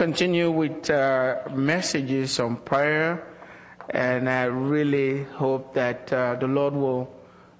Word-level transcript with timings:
continue 0.00 0.50
with 0.50 0.88
uh, 0.88 1.36
messages 1.54 2.40
on 2.40 2.56
prayer, 2.56 3.22
and 3.90 4.30
I 4.30 4.44
really 4.44 5.24
hope 5.24 5.74
that 5.74 6.10
uh, 6.10 6.36
the 6.36 6.46
Lord 6.46 6.72
will 6.72 7.14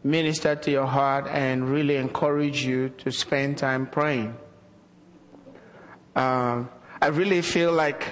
minister 0.04 0.56
to 0.56 0.70
your 0.70 0.86
heart 0.86 1.26
and 1.28 1.68
really 1.68 1.96
encourage 1.96 2.64
you 2.64 2.88
to 3.04 3.12
spend 3.12 3.58
time 3.58 3.86
praying. 3.86 4.34
Uh, 6.16 6.64
I 7.02 7.08
really 7.08 7.42
feel 7.42 7.72
like 7.72 8.06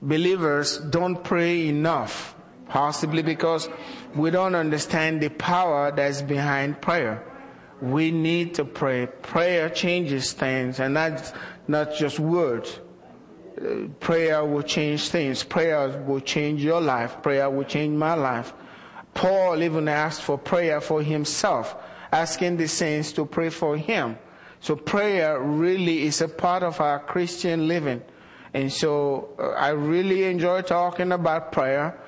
believers 0.00 0.78
don't 0.78 1.24
pray 1.24 1.66
enough, 1.66 2.36
possibly 2.68 3.22
because 3.22 3.68
we 4.14 4.30
don't 4.30 4.54
understand 4.54 5.20
the 5.20 5.28
power 5.28 5.90
that's 5.90 6.22
behind 6.22 6.80
prayer. 6.80 7.20
We 7.82 8.12
need 8.12 8.54
to 8.54 8.64
pray. 8.64 9.06
Prayer 9.06 9.68
changes 9.68 10.34
things, 10.34 10.78
and 10.78 10.96
that's 10.96 11.32
not 11.66 11.96
just 11.96 12.20
words. 12.20 12.78
Prayer 14.00 14.44
will 14.44 14.62
change 14.62 15.08
things. 15.08 15.42
Prayer 15.42 16.02
will 16.06 16.20
change 16.20 16.62
your 16.62 16.80
life. 16.80 17.22
Prayer 17.22 17.48
will 17.50 17.64
change 17.64 17.96
my 17.96 18.14
life. 18.14 18.52
Paul 19.14 19.62
even 19.62 19.88
asked 19.88 20.22
for 20.22 20.38
prayer 20.38 20.80
for 20.80 21.02
himself, 21.02 21.76
asking 22.12 22.56
the 22.56 22.68
saints 22.68 23.12
to 23.12 23.26
pray 23.26 23.50
for 23.50 23.76
him. 23.76 24.18
So 24.60 24.76
prayer 24.76 25.40
really 25.40 26.02
is 26.06 26.20
a 26.20 26.28
part 26.28 26.62
of 26.62 26.80
our 26.80 26.98
Christian 27.00 27.66
living. 27.66 28.02
And 28.52 28.72
so 28.72 29.30
uh, 29.38 29.50
I 29.50 29.70
really 29.70 30.24
enjoy 30.24 30.62
talking 30.62 31.12
about 31.12 31.52
prayer. 31.52 31.98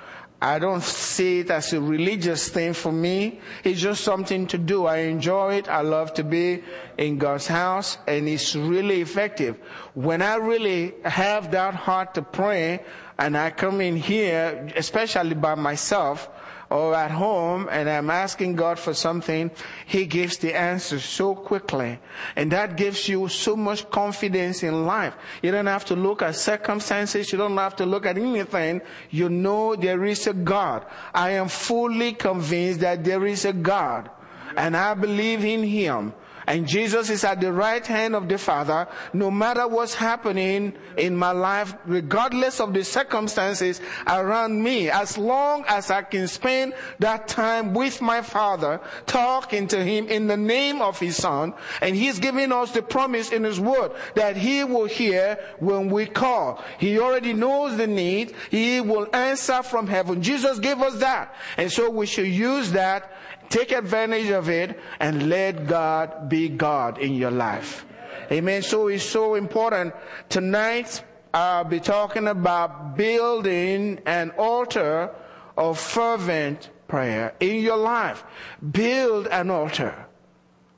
I 0.43 0.59
don't 0.59 0.83
see 0.83 1.39
it 1.39 1.51
as 1.53 1.73
a 1.73 1.81
religious 1.81 2.49
thing 2.49 2.73
for 2.73 2.91
me. 2.91 3.39
It's 3.63 3.81
just 3.81 4.03
something 4.03 4.49
to 4.49 4.59
do. 4.59 4.87
I 4.87 4.97
enjoy 5.07 5.55
it. 5.55 5.69
I 5.69 5.83
love 5.83 6.13
to 6.15 6.25
be 6.25 6.65
in 6.99 7.17
God's 7.17 7.47
house 7.47 7.97
and 8.09 8.29
it's 8.29 8.57
really 8.57 9.01
effective. 9.01 9.57
When 9.95 10.21
I 10.21 10.35
really 10.35 10.95
have 11.05 11.53
that 11.53 11.75
heart 11.75 12.15
to 12.15 12.23
pray 12.23 12.83
and 13.19 13.39
I 13.39 13.51
come 13.51 13.81
in 13.81 13.95
here, 13.95 14.69
especially 14.75 15.35
by 15.35 15.55
myself, 15.55 16.29
or 16.73 16.95
at 16.95 17.11
home 17.11 17.69
and 17.71 17.89
I'm 17.89 18.09
asking 18.09 18.57
God 18.57 18.79
for 18.79 18.95
something, 18.95 19.51
He 19.85 20.07
gives 20.07 20.39
the 20.39 20.55
answer 20.55 20.99
so 20.99 21.35
quickly. 21.35 21.99
And 22.35 22.51
that 22.53 22.77
gives 22.77 23.09
you 23.09 23.29
so 23.29 23.55
much 23.57 23.89
confidence 23.91 24.63
in 24.63 24.87
life. 24.87 25.15
You 25.43 25.51
don't 25.51 25.67
have 25.67 25.85
to 25.87 25.97
look 25.97 26.23
at 26.23 26.35
circumstances. 26.35 27.31
You 27.31 27.37
don't 27.37 27.57
have 27.59 27.77
to 27.77 27.85
look 27.85 28.07
at 28.07 28.17
anything. 28.17 28.81
You 29.11 29.29
know 29.29 29.77
there 29.77 30.03
is 30.05 30.27
a 30.27 30.33
God. 30.33 30.87
I 31.13 31.33
am 31.33 31.49
fully 31.49 32.15
convinced 32.15 32.81
that 32.81 33.05
there 33.05 33.27
is 33.27 33.45
a 33.45 33.53
God 33.53 34.11
and 34.57 34.77
I 34.77 34.95
believe 34.95 35.45
in 35.45 35.63
Him. 35.63 36.15
And 36.53 36.69
Jesus 36.69 37.09
is 37.09 37.25
at 37.25 37.41
the 37.41 37.51
right 37.51 37.85
hand 37.87 38.15
of 38.15 38.29
the 38.29 38.37
Father, 38.37 38.87
no 39.15 39.31
matter 39.31 39.67
what's 39.67 39.95
happening 39.95 40.75
in 40.99 41.17
my 41.17 41.31
life, 41.31 41.75
regardless 41.87 42.61
of 42.61 42.75
the 42.75 42.85
circumstances 42.85 43.81
around 44.07 44.63
me, 44.63 44.91
as 44.91 45.17
long 45.17 45.65
as 45.67 45.91
I 45.91 46.03
can 46.03 46.29
spend 46.29 46.75
that 46.99 47.27
time 47.27 47.73
with 47.73 48.03
my 48.03 48.21
Father, 48.21 48.83
talking 49.07 49.67
to 49.69 49.83
Him 49.83 50.09
in 50.09 50.27
the 50.27 50.37
name 50.37 50.83
of 50.83 51.01
His 51.01 51.17
Son, 51.17 51.55
and 51.81 51.97
He's 51.97 52.19
giving 52.19 52.53
us 52.53 52.71
the 52.73 52.83
promise 52.83 53.33
in 53.33 53.45
His 53.45 53.59
Word 53.59 53.93
that 54.15 54.37
He 54.37 54.63
will 54.63 54.85
hear 54.85 55.39
when 55.59 55.89
we 55.89 56.05
call. 56.05 56.63
He 56.79 56.99
already 56.99 57.33
knows 57.33 57.79
the 57.79 57.87
need. 57.87 58.35
He 58.51 58.83
will 58.83 59.09
answer 59.15 59.63
from 59.63 59.87
heaven. 59.87 60.23
Jesus 60.23 60.59
gave 60.59 60.83
us 60.83 60.99
that. 60.99 61.35
And 61.57 61.73
so 61.73 61.89
we 61.89 62.05
should 62.05 62.29
use 62.29 62.73
that 62.73 63.11
Take 63.53 63.73
advantage 63.73 64.31
of 64.31 64.49
it 64.49 64.81
and 64.99 65.29
let 65.29 65.67
God 65.67 66.31
be 66.31 66.49
God 66.49 66.97
in 66.97 67.13
your 67.13 67.31
life. 67.31 67.85
Amen. 68.33 68.63
So 68.63 68.89
it's 68.89 69.05
so 69.05 69.35
important. 69.35 69.93
Tonight, 70.31 71.05
I'll 71.35 71.65
be 71.65 71.79
talking 71.79 72.29
about 72.29 72.97
building 72.97 74.01
an 74.07 74.31
altar 74.39 75.15
of 75.55 75.79
fervent 75.79 76.71
prayer 76.89 77.35
in 77.41 77.57
your 77.57 77.77
life. 77.77 78.25
Build 78.71 79.27
an 79.27 79.51
altar 79.51 80.07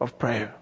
of 0.00 0.18
prayer. 0.18 0.52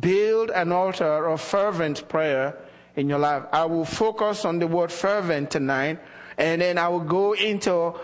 Build 0.00 0.50
an 0.50 0.72
altar 0.72 1.28
of 1.28 1.42
fervent 1.42 2.08
prayer 2.08 2.56
in 2.96 3.10
your 3.10 3.18
life. 3.18 3.42
I 3.52 3.66
will 3.66 3.84
focus 3.84 4.46
on 4.46 4.58
the 4.58 4.66
word 4.66 4.90
fervent 4.90 5.50
tonight 5.50 6.00
and 6.38 6.60
then 6.60 6.76
I 6.76 6.88
will 6.88 7.00
go 7.00 7.32
into 7.32 7.72
uh, 7.74 7.94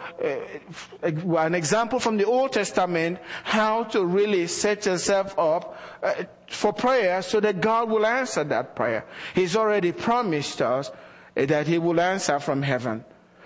an 1.02 1.54
example 1.54 1.98
from 2.00 2.16
the 2.16 2.24
Old 2.24 2.52
Testament, 2.52 3.18
how 3.44 3.84
to 3.84 4.04
really 4.04 4.46
set 4.46 4.86
yourself 4.86 5.38
up 5.38 5.76
uh, 6.02 6.24
for 6.48 6.72
prayer 6.72 7.20
so 7.22 7.40
that 7.40 7.60
God 7.60 7.90
will 7.90 8.06
answer 8.06 8.42
that 8.44 8.74
prayer. 8.74 9.04
He's 9.34 9.54
already 9.54 9.92
promised 9.92 10.62
us 10.62 10.90
that 11.34 11.66
He 11.66 11.78
will 11.78 12.00
answer 12.00 12.38
from 12.40 12.62
heaven. 12.62 13.04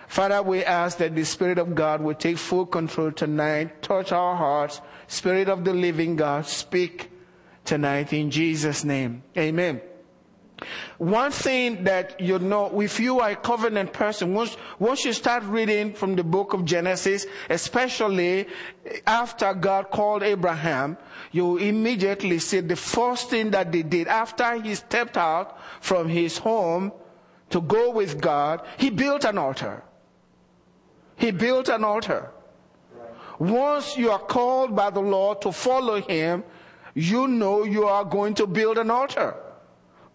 Father, 0.08 0.40
we 0.40 0.64
ask 0.64 0.98
that 0.98 1.16
the 1.16 1.24
Spirit 1.24 1.58
of 1.58 1.74
God 1.74 2.00
will 2.00 2.14
take 2.14 2.38
full 2.38 2.66
control 2.66 3.10
tonight, 3.10 3.82
touch 3.82 4.12
our 4.12 4.36
hearts. 4.36 4.80
Spirit 5.08 5.48
of 5.48 5.64
the 5.64 5.74
living 5.74 6.14
God, 6.14 6.46
speak 6.46 7.10
tonight 7.64 8.12
in 8.12 8.30
Jesus' 8.30 8.84
name. 8.84 9.24
Amen. 9.36 9.80
One 10.96 11.32
thing 11.32 11.84
that 11.84 12.18
you 12.18 12.38
know, 12.38 12.80
if 12.80 12.98
you 12.98 13.20
are 13.20 13.30
a 13.30 13.36
covenant 13.36 13.92
person, 13.92 14.32
once, 14.32 14.56
once 14.78 15.04
you 15.04 15.12
start 15.12 15.44
reading 15.44 15.92
from 15.92 16.16
the 16.16 16.24
book 16.24 16.54
of 16.54 16.64
Genesis, 16.64 17.26
especially 17.50 18.48
after 19.06 19.52
God 19.52 19.90
called 19.90 20.22
Abraham, 20.22 20.96
you 21.30 21.58
immediately 21.58 22.38
see 22.38 22.60
the 22.60 22.76
first 22.76 23.28
thing 23.28 23.50
that 23.50 23.70
they 23.70 23.82
did 23.82 24.08
after 24.08 24.60
he 24.60 24.74
stepped 24.74 25.18
out 25.18 25.58
from 25.82 26.08
his 26.08 26.38
home 26.38 26.90
to 27.50 27.60
go 27.60 27.90
with 27.90 28.20
God, 28.20 28.62
he 28.78 28.88
built 28.88 29.24
an 29.24 29.36
altar. 29.36 29.82
He 31.16 31.32
built 31.32 31.68
an 31.68 31.84
altar. 31.84 32.30
Once 33.38 33.98
you 33.98 34.10
are 34.10 34.18
called 34.18 34.74
by 34.74 34.88
the 34.88 35.00
Lord 35.00 35.42
to 35.42 35.52
follow 35.52 36.00
him, 36.00 36.44
you 36.94 37.28
know 37.28 37.64
you 37.64 37.84
are 37.84 38.04
going 38.04 38.32
to 38.34 38.46
build 38.46 38.78
an 38.78 38.90
altar 38.90 39.34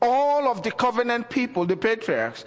all 0.02 0.48
of 0.48 0.64
the 0.64 0.72
covenant 0.72 1.30
people, 1.30 1.66
the 1.66 1.78
patriarchs, 1.78 2.46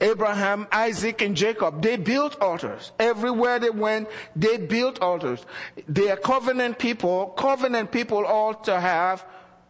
Abraham, 0.00 0.66
Isaac, 0.72 1.22
and 1.22 1.36
Jacob, 1.36 1.82
they 1.82 1.96
built 1.96 2.40
altars. 2.40 2.92
Everywhere 2.98 3.58
they 3.58 3.70
went, 3.70 4.08
they 4.34 4.56
built 4.56 5.00
altars. 5.00 5.44
They 5.88 6.10
are 6.10 6.16
covenant 6.16 6.78
people. 6.78 7.26
Covenant 7.36 7.92
people 7.92 8.24
ought 8.26 8.64
to 8.64 8.80
have 8.80 9.24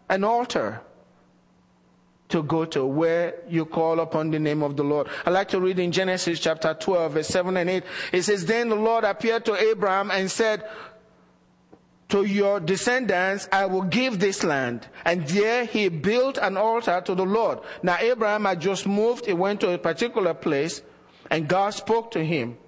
an 0.09 0.25
altar 0.25 0.81
to 2.29 2.43
go 2.43 2.65
to 2.65 2.85
where 2.85 3.35
you 3.49 3.65
call 3.65 4.01
upon 4.01 4.31
the 4.31 4.39
name 4.39 4.63
of 4.63 4.77
the 4.77 4.83
Lord. 4.83 5.09
I 5.27 5.31
like 5.31 5.49
to 5.51 5.61
read 5.61 5.79
in 5.79 5.93
Genesis 5.93 6.41
chapter 6.41 6.75
12, 6.75 7.13
verse 7.13 7.29
7 7.29 7.57
and 7.57 7.71
8. 7.71 7.85
It 8.13 8.23
says, 8.23 8.47
Then 8.47 8.71
the 8.71 8.77
Lord 8.77 9.05
appeared 9.05 9.45
to 9.47 9.55
Abraham 9.55 10.11
and 10.11 10.31
said, 10.31 10.69
to 12.09 12.25
your 12.25 12.61
descendants 12.61 13.49
I 13.51 13.67
will 13.67 13.83
give 13.83 14.19
this 14.19 14.45
land. 14.45 14.87
And 15.05 15.27
there 15.29 15.65
he 15.65 15.89
built 15.89 16.39
an 16.39 16.57
altar 16.57 17.03
to 17.05 17.15
the 17.15 17.25
Lord. 17.25 17.61
Now 17.83 17.97
Abraham 18.01 18.45
had 18.45 18.61
just 18.61 18.87
moved, 18.87 19.27
he 19.27 19.33
went 19.33 19.61
to 19.61 19.73
a 19.73 19.79
particular 19.79 20.35
place, 20.35 20.83
and 21.31 21.49
God 21.49 21.71
spoke 21.71 22.11
to 22.13 22.25
him. 22.25 22.59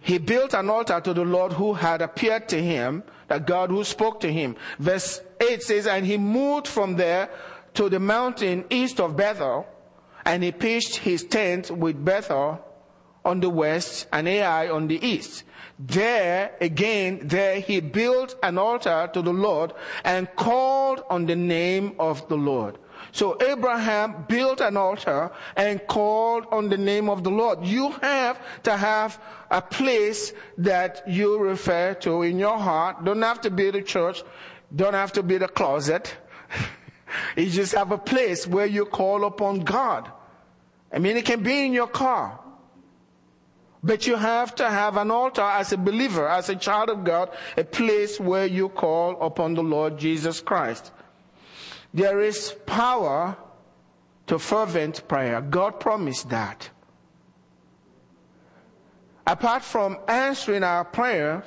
He 0.00 0.18
built 0.18 0.52
an 0.54 0.68
altar 0.68 1.00
to 1.00 1.14
the 1.14 1.24
Lord 1.24 1.52
who 1.52 1.74
had 1.74 2.02
appeared 2.02 2.48
to 2.48 2.60
him, 2.60 3.04
the 3.28 3.38
God 3.38 3.70
who 3.70 3.84
spoke 3.84 4.20
to 4.20 4.32
him. 4.32 4.56
Verse 4.78 5.20
8 5.40 5.62
says, 5.62 5.86
And 5.86 6.04
he 6.04 6.18
moved 6.18 6.66
from 6.66 6.96
there 6.96 7.30
to 7.74 7.88
the 7.88 8.00
mountain 8.00 8.64
east 8.68 8.98
of 8.98 9.16
Bethel, 9.16 9.66
and 10.24 10.42
he 10.42 10.50
pitched 10.50 10.96
his 10.96 11.22
tent 11.22 11.70
with 11.70 12.04
Bethel 12.04 12.60
on 13.24 13.38
the 13.40 13.48
west 13.48 14.08
and 14.12 14.28
Ai 14.28 14.68
on 14.68 14.88
the 14.88 15.04
east. 15.06 15.44
There, 15.84 16.52
again, 16.60 17.20
there 17.24 17.58
he 17.58 17.80
built 17.80 18.36
an 18.42 18.56
altar 18.56 19.10
to 19.12 19.20
the 19.20 19.32
Lord 19.32 19.72
and 20.04 20.28
called 20.36 21.02
on 21.10 21.26
the 21.26 21.34
name 21.34 21.96
of 21.98 22.28
the 22.28 22.36
Lord. 22.36 22.78
So 23.10 23.36
Abraham 23.42 24.24
built 24.28 24.60
an 24.60 24.76
altar 24.76 25.32
and 25.56 25.84
called 25.88 26.46
on 26.52 26.68
the 26.68 26.78
name 26.78 27.08
of 27.10 27.24
the 27.24 27.30
Lord. 27.30 27.66
You 27.66 27.90
have 28.00 28.38
to 28.62 28.76
have 28.76 29.20
a 29.50 29.60
place 29.60 30.32
that 30.58 31.02
you 31.08 31.38
refer 31.38 31.94
to 31.94 32.22
in 32.22 32.38
your 32.38 32.58
heart. 32.58 33.04
Don't 33.04 33.22
have 33.22 33.40
to 33.40 33.50
be 33.50 33.72
the 33.72 33.82
church. 33.82 34.22
Don't 34.74 34.94
have 34.94 35.12
to 35.14 35.22
be 35.24 35.36
the 35.36 35.48
closet. 35.48 36.16
you 37.36 37.50
just 37.50 37.74
have 37.74 37.90
a 37.90 37.98
place 37.98 38.46
where 38.46 38.66
you 38.66 38.84
call 38.84 39.24
upon 39.24 39.60
God. 39.60 40.10
I 40.92 41.00
mean, 41.00 41.16
it 41.16 41.24
can 41.24 41.42
be 41.42 41.66
in 41.66 41.72
your 41.72 41.88
car. 41.88 42.38
But 43.82 44.06
you 44.06 44.16
have 44.16 44.54
to 44.56 44.70
have 44.70 44.96
an 44.96 45.10
altar 45.10 45.42
as 45.42 45.72
a 45.72 45.76
believer, 45.76 46.28
as 46.28 46.48
a 46.48 46.56
child 46.56 46.88
of 46.88 47.02
God, 47.02 47.30
a 47.56 47.64
place 47.64 48.20
where 48.20 48.46
you 48.46 48.68
call 48.68 49.20
upon 49.20 49.54
the 49.54 49.62
Lord 49.62 49.98
Jesus 49.98 50.40
Christ. 50.40 50.92
There 51.92 52.20
is 52.20 52.54
power 52.64 53.36
to 54.28 54.38
fervent 54.38 55.06
prayer. 55.08 55.40
God 55.40 55.80
promised 55.80 56.28
that. 56.30 56.70
Apart 59.26 59.62
from 59.62 59.98
answering 60.06 60.62
our 60.62 60.84
prayers, 60.84 61.44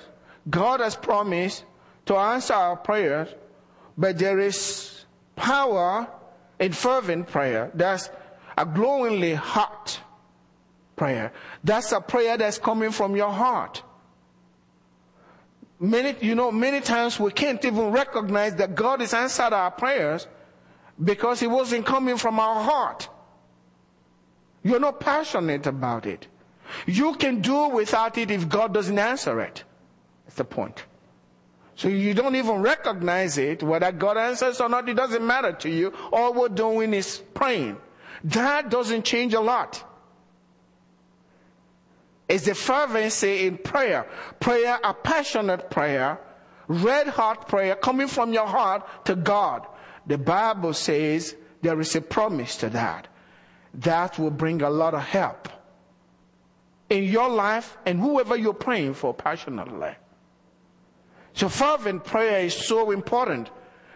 God 0.49 0.81
has 0.81 0.95
promised 0.95 1.63
to 2.05 2.15
answer 2.15 2.53
our 2.53 2.75
prayers, 2.75 3.29
but 3.97 4.17
there 4.17 4.39
is 4.39 5.05
power 5.35 6.07
in 6.59 6.73
fervent 6.73 7.27
prayer. 7.27 7.71
That's 7.73 8.09
a 8.57 8.65
glowingly 8.65 9.33
hot 9.33 9.99
prayer. 10.95 11.31
That's 11.63 11.91
a 11.91 12.01
prayer 12.01 12.37
that's 12.37 12.57
coming 12.57 12.91
from 12.91 13.15
your 13.15 13.31
heart. 13.31 13.83
Many, 15.79 16.15
you 16.21 16.35
know, 16.35 16.51
many 16.51 16.79
times 16.79 17.19
we 17.19 17.31
can't 17.31 17.63
even 17.65 17.91
recognize 17.91 18.55
that 18.55 18.75
God 18.75 19.01
has 19.01 19.13
answered 19.13 19.53
our 19.53 19.71
prayers 19.71 20.27
because 21.03 21.41
it 21.41 21.49
wasn't 21.49 21.85
coming 21.85 22.17
from 22.17 22.39
our 22.39 22.63
heart. 22.63 23.09
You're 24.63 24.79
not 24.79 24.99
passionate 24.99 25.67
about 25.67 26.05
it. 26.05 26.27
You 26.87 27.13
can 27.15 27.41
do 27.41 27.67
without 27.67 28.17
it 28.17 28.31
if 28.31 28.47
God 28.49 28.73
doesn't 28.73 28.97
answer 28.97 29.39
it. 29.41 29.63
That's 30.25 30.37
the 30.37 30.45
point. 30.45 30.85
So 31.75 31.89
you 31.89 32.13
don't 32.13 32.35
even 32.35 32.61
recognize 32.61 33.37
it, 33.37 33.61
whether 33.61 33.91
God 33.91 34.17
answers 34.17 34.61
or 34.61 34.69
not, 34.69 34.87
it 34.87 34.93
doesn't 34.93 35.25
matter 35.25 35.51
to 35.51 35.69
you. 35.69 35.93
All 36.11 36.33
we're 36.33 36.49
doing 36.49 36.93
is 36.93 37.21
praying. 37.33 37.77
That 38.23 38.69
doesn't 38.69 39.03
change 39.03 39.33
a 39.33 39.41
lot. 39.41 39.83
It's 42.27 42.45
the 42.45 42.55
fervency 42.55 43.45
in 43.45 43.57
prayer. 43.57 44.07
Prayer, 44.39 44.79
a 44.83 44.93
passionate 44.93 45.69
prayer, 45.69 46.19
red 46.67 47.07
hot 47.07 47.47
prayer 47.47 47.75
coming 47.75 48.07
from 48.07 48.33
your 48.33 48.47
heart 48.47 49.05
to 49.05 49.15
God. 49.15 49.67
The 50.07 50.17
Bible 50.17 50.73
says 50.73 51.35
there 51.61 51.79
is 51.79 51.95
a 51.95 52.01
promise 52.01 52.57
to 52.57 52.69
that. 52.69 53.07
That 53.75 54.17
will 54.17 54.31
bring 54.31 54.61
a 54.61 54.69
lot 54.69 54.93
of 54.93 55.01
help 55.01 55.49
in 56.89 57.03
your 57.03 57.29
life 57.29 57.77
and 57.85 57.99
whoever 57.99 58.35
you're 58.35 58.53
praying 58.53 58.93
for 58.93 59.13
passionately. 59.13 59.91
So 61.33 61.49
fervent 61.49 62.05
prayer 62.05 62.45
is 62.45 62.53
so 62.53 62.91
important. 62.91 63.49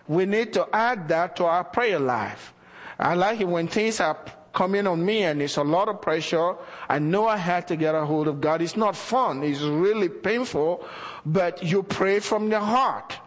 We 0.08 0.26
need 0.26 0.54
to 0.54 0.68
add 0.74 1.08
that 1.08 1.36
to 1.38 1.46
our 1.46 1.64
prayer 1.64 2.00
life. 2.00 2.54
I 3.00 3.14
like 3.14 3.40
it 3.40 3.48
when 3.48 3.68
things 3.68 4.00
are 4.00 4.18
coming 4.54 4.88
on 4.88 5.04
me 5.04 5.24
and 5.24 5.42
it's 5.42 5.58
a 5.58 5.64
lot 5.64 5.90
of 5.90 6.02
pressure. 6.02 6.56
I 6.88 7.00
know 7.00 7.28
I 7.28 7.38
had 7.38 7.68
to 7.70 7.76
get 7.76 7.96
a 7.96 8.06
hold 8.06 8.28
of 8.28 8.42
God. 8.42 8.62
It's 8.62 8.78
not 8.78 8.96
fun. 8.96 9.44
It's 9.44 9.62
really 9.62 10.10
painful, 10.10 10.86
but 11.26 11.64
you 11.64 11.84
pray 11.84 12.20
from 12.20 12.50
the 12.50 12.60
heart. 12.60 13.18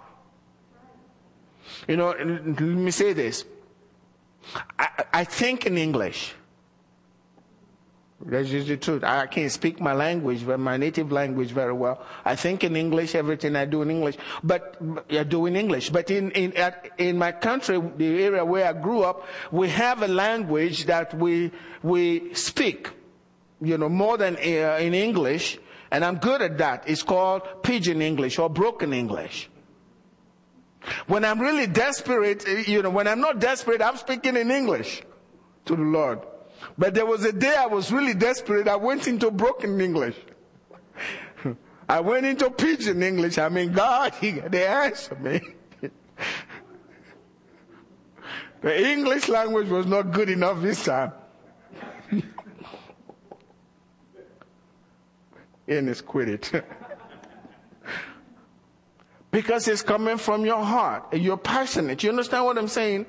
You 1.89 1.97
know, 1.97 2.11
let 2.19 2.61
me 2.61 2.91
say 2.91 3.13
this. 3.13 3.45
I, 4.79 5.05
I 5.13 5.25
think 5.25 5.67
in 5.67 5.79
English. 5.79 6.35
That's 8.25 8.49
just 8.49 8.69
the 8.69 8.77
truth. 8.77 9.03
I 9.03 9.27
can't 9.27 9.51
speak 9.51 9.81
my 9.81 9.95
language, 9.95 10.45
my 10.45 10.77
native 10.77 11.11
language 11.11 11.51
very 11.51 11.73
well. 11.73 12.05
I 12.25 12.37
think 12.37 12.63
in 12.63 12.77
English, 12.77 13.17
everything 13.17 13.57
I 13.57 13.65
do 13.65 13.83
in 13.83 13.91
English, 13.91 14.17
but 14.45 14.77
I 15.11 15.25
do 15.25 15.47
in 15.47 15.57
English. 15.57 15.91
But 15.91 16.09
in, 16.11 16.31
in, 16.31 16.53
in 16.99 17.19
my 17.19 17.33
country, 17.33 17.83
the 17.97 18.23
area 18.23 18.45
where 18.45 18.69
I 18.69 18.75
grew 18.75 19.03
up, 19.03 19.27
we 19.51 19.69
have 19.71 20.03
a 20.03 20.09
language 20.09 20.87
that 20.87 21.13
we, 21.15 21.51
we 21.83 22.33
speak, 22.35 22.91
you 23.61 23.77
know, 23.77 23.89
more 23.89 24.17
than 24.17 24.37
uh, 24.37 24.79
in 24.81 24.95
English. 24.95 25.59
And 25.91 26.05
I'm 26.05 26.19
good 26.19 26.43
at 26.43 26.59
that. 26.59 26.85
It's 26.87 27.03
called 27.03 27.43
pidgin 27.63 28.01
English 28.01 28.39
or 28.39 28.49
broken 28.49 28.93
English. 28.93 29.51
When 31.07 31.25
I'm 31.25 31.41
really 31.41 31.67
desperate, 31.67 32.47
you 32.69 32.83
know, 32.83 32.91
when 32.91 33.09
I'm 33.09 33.21
not 33.21 33.41
desperate, 33.41 33.83
I'm 33.83 33.97
speaking 33.97 34.37
in 34.37 34.51
English 34.51 35.03
to 35.65 35.77
the 35.77 35.83
Lord. 35.83 36.21
But 36.79 36.95
there 36.95 37.07
was 37.07 37.25
a 37.25 37.33
day 37.33 37.55
I 37.57 37.67
was 37.67 37.93
really 37.93 38.15
desperate. 38.15 38.69
I 38.69 38.77
went 38.77 39.07
into 39.07 39.31
broken 39.31 39.81
English. 39.81 40.17
I 41.89 42.01
went 42.01 42.27
into 42.27 42.51
pidgin 42.51 43.03
English. 43.03 43.39
I 43.39 43.49
mean, 43.49 43.73
God, 43.73 44.15
he, 44.15 44.31
they 44.33 44.67
answered 44.67 45.21
me. 45.21 45.41
the 48.63 48.91
English 48.91 49.29
language 49.29 49.69
was 49.69 49.87
not 49.87 50.11
good 50.13 50.31
enough 50.31 50.63
this 50.63 50.85
time. 50.85 51.13
Ines 55.67 56.01
quit 56.01 56.29
it. 56.29 56.65
because 59.31 59.69
it's 59.69 59.83
coming 59.83 60.19
from 60.19 60.45
your 60.45 60.63
heart. 60.63 61.13
You're 61.15 61.37
passionate. 61.37 62.03
You 62.03 62.11
understand 62.11 62.45
what 62.45 62.59
I'm 62.59 62.69
saying? 62.69 63.07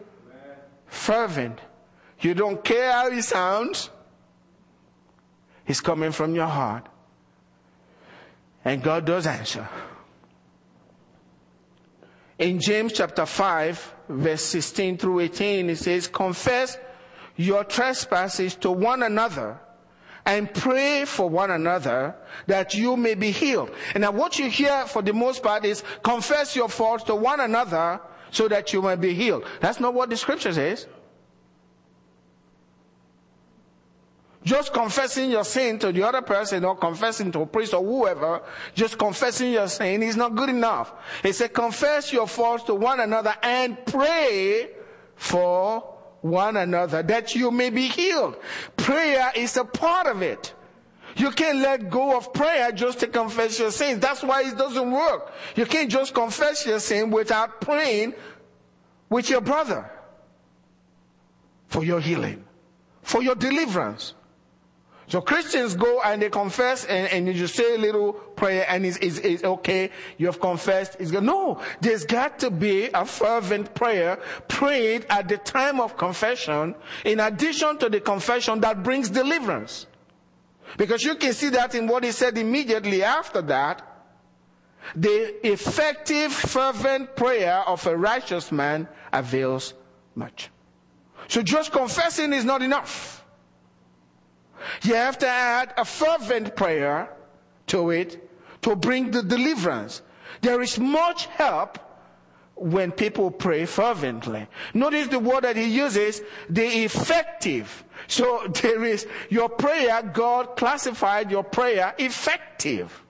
Fervent. 0.88 1.60
You 2.24 2.34
don't 2.34 2.64
care 2.64 2.92
how 2.92 3.12
he 3.12 3.22
sounds. 3.22 3.90
He's 5.66 5.82
coming 5.82 6.12
from 6.12 6.36
your 6.36 6.48
heart. 6.48 6.88
And 8.64 8.82
God 8.82 9.06
does 9.06 9.28
answer. 9.28 9.68
In 12.40 12.60
James 12.60 12.94
chapter 12.94 13.26
5, 13.26 13.96
verse 14.10 14.42
16 14.42 14.98
through 14.98 15.20
18, 15.20 15.70
it 15.70 15.76
says, 15.78 16.08
Confess 16.08 16.78
your 17.36 17.66
trespasses 17.66 18.56
to 18.56 18.72
one 18.72 19.04
another 19.04 19.60
and 20.26 20.54
pray 20.54 21.04
for 21.06 21.30
one 21.30 21.52
another 21.52 22.16
that 22.48 22.74
you 22.74 22.96
may 22.96 23.16
be 23.16 23.32
healed. 23.32 23.70
And 23.94 24.02
now 24.02 24.12
what 24.12 24.40
you 24.40 24.50
hear 24.50 24.86
for 24.88 25.02
the 25.02 25.14
most 25.14 25.44
part 25.44 25.66
is 25.66 25.84
confess 26.04 26.56
your 26.56 26.70
faults 26.70 27.04
to 27.06 27.16
one 27.16 27.42
another 27.42 28.00
so 28.32 28.48
that 28.48 28.72
you 28.72 28.82
may 28.82 28.96
be 28.96 29.14
healed. 29.14 29.46
That's 29.60 29.82
not 29.82 29.94
what 29.94 30.10
the 30.10 30.16
scripture 30.16 30.54
says. 30.54 30.88
Just 34.44 34.74
confessing 34.74 35.32
your 35.32 35.46
sin 35.46 35.80
to 35.80 35.92
the 35.92 36.04
other 36.04 36.22
person 36.22 36.66
or 36.66 36.76
confessing 36.76 37.32
to 37.32 37.42
a 37.42 37.46
priest 37.46 37.74
or 37.74 37.84
whoever, 37.84 38.42
just 38.74 38.98
confessing 38.98 39.54
your 39.54 39.68
sin 39.70 40.04
is 40.04 40.18
not 40.18 40.36
good 40.36 40.50
enough. 40.50 40.94
It 41.24 41.34
said 41.34 41.54
confess 41.54 42.12
your 42.12 42.28
faults 42.28 42.64
to 42.66 42.76
one 42.76 43.00
another 43.00 43.34
and 43.42 43.78
pray 43.86 44.72
for 45.16 45.96
one 46.22 46.58
another 46.58 47.04
that 47.04 47.36
you 47.36 47.52
may 47.52 47.70
be 47.70 47.88
healed. 47.88 48.36
Prayer 48.76 49.32
is 49.36 49.56
a 49.56 49.64
part 49.64 50.08
of 50.08 50.22
it. 50.22 50.54
You 51.16 51.32
can't 51.32 51.60
let 51.60 51.90
go 51.90 52.18
of 52.18 52.34
prayer 52.34 52.72
just 52.72 53.00
to 53.02 53.08
confess 53.08 53.60
your 53.60 53.72
sins. 53.72 54.00
That's 54.00 54.24
why 54.24 54.44
it 54.44 54.58
doesn't 54.58 54.92
work. 54.92 55.32
You 55.56 55.66
can't 55.66 55.90
just 55.90 56.14
confess 56.14 56.66
your 56.66 56.80
sin 56.80 57.12
without 57.12 57.62
praying 57.62 58.14
with 59.10 59.30
your 59.30 59.42
brother 59.42 59.90
for 61.68 61.84
your 61.84 62.00
healing, 62.00 62.44
for 63.04 63.22
your 63.22 63.36
deliverance. 63.36 64.16
So 65.08 65.22
Christians 65.22 65.76
go 65.76 66.02
and 66.02 66.22
they 66.22 66.30
confess 66.30 66.86
and, 66.86 67.12
and 67.12 67.28
you 67.28 67.34
just 67.34 67.56
say 67.56 67.76
a 67.76 67.78
little 67.78 68.14
prayer 68.14 68.66
and 68.70 68.86
it's, 68.86 68.98
it's, 68.98 69.18
it's 69.20 69.44
okay. 69.44 69.92
You 70.18 70.28
have 70.28 70.40
confessed. 70.40 70.98
It's 71.00 71.12
good. 71.12 71.24
No, 71.24 71.62
there's 71.82 72.06
got 72.06 72.40
to 72.40 72.50
be 72.50 72.90
a 72.94 73.06
fervent 73.06 73.76
prayer 73.76 74.18
prayed 74.48 75.06
at 75.10 75.28
the 75.28 75.38
time 75.38 75.80
of 75.80 75.98
confession 75.98 76.76
in 77.06 77.20
addition 77.20 77.78
to 77.80 77.90
the 77.90 78.00
confession 78.00 78.62
that 78.62 78.82
brings 78.84 79.10
deliverance. 79.10 79.88
Because 80.78 81.04
you 81.04 81.16
can 81.16 81.34
see 81.34 81.50
that 81.50 81.76
in 81.76 81.88
what 81.88 82.04
he 82.04 82.12
said 82.12 82.38
immediately 82.38 83.04
after 83.04 83.42
that. 83.44 83.90
The 84.96 85.48
effective 85.48 86.34
fervent 86.34 87.16
prayer 87.16 87.60
of 87.68 87.86
a 87.88 87.96
righteous 87.96 88.52
man 88.52 88.88
avails 89.12 89.74
much. 90.16 90.50
So 91.28 91.42
just 91.42 91.72
confessing 91.72 92.34
is 92.34 92.44
not 92.44 92.62
enough. 92.62 93.23
You 94.84 94.96
have 94.96 95.18
to 95.20 95.28
add 95.28 95.74
a 95.78 95.86
fervent 95.86 96.56
prayer 96.56 97.10
to 97.68 97.92
it 97.92 98.30
to 98.62 98.76
bring 98.76 99.12
the 99.12 99.24
deliverance. 99.24 100.02
There 100.42 100.62
is 100.62 100.80
much 100.80 101.26
help 101.28 101.80
when 102.56 102.92
people 102.92 103.32
pray 103.32 103.66
fervently. 103.66 104.48
Notice 104.74 105.08
the 105.08 105.20
word 105.20 105.44
that 105.44 105.56
he 105.56 105.66
uses, 105.66 106.22
the 106.50 106.66
effective. 106.84 107.84
So 108.08 108.48
there 108.62 108.84
is 108.84 109.08
your 109.30 109.50
prayer, 109.50 110.02
God 110.04 110.56
classified 110.56 111.32
your 111.32 111.44
prayer 111.44 111.94
effective. 111.98 113.04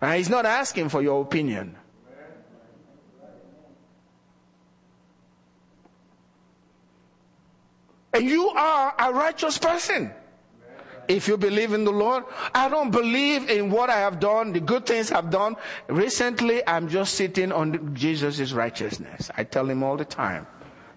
And 0.00 0.16
he's 0.16 0.30
not 0.30 0.44
asking 0.46 0.88
for 0.88 1.02
your 1.02 1.22
opinion. 1.22 1.76
And 8.12 8.24
you 8.24 8.48
are 8.50 8.94
a 8.96 9.12
righteous 9.12 9.58
person 9.58 10.12
if 11.08 11.28
you 11.28 11.36
believe 11.36 11.72
in 11.72 11.84
the 11.84 11.92
Lord. 11.92 12.24
I 12.54 12.68
don't 12.68 12.90
believe 12.90 13.48
in 13.50 13.70
what 13.70 13.90
I 13.90 13.98
have 13.98 14.20
done, 14.20 14.52
the 14.52 14.60
good 14.60 14.86
things 14.86 15.12
I've 15.12 15.30
done. 15.30 15.56
Recently, 15.88 16.66
I'm 16.66 16.88
just 16.88 17.14
sitting 17.14 17.52
on 17.52 17.94
Jesus' 17.94 18.52
righteousness. 18.52 19.30
I 19.36 19.44
tell 19.44 19.68
him 19.68 19.82
all 19.82 19.96
the 19.96 20.04
time, 20.04 20.46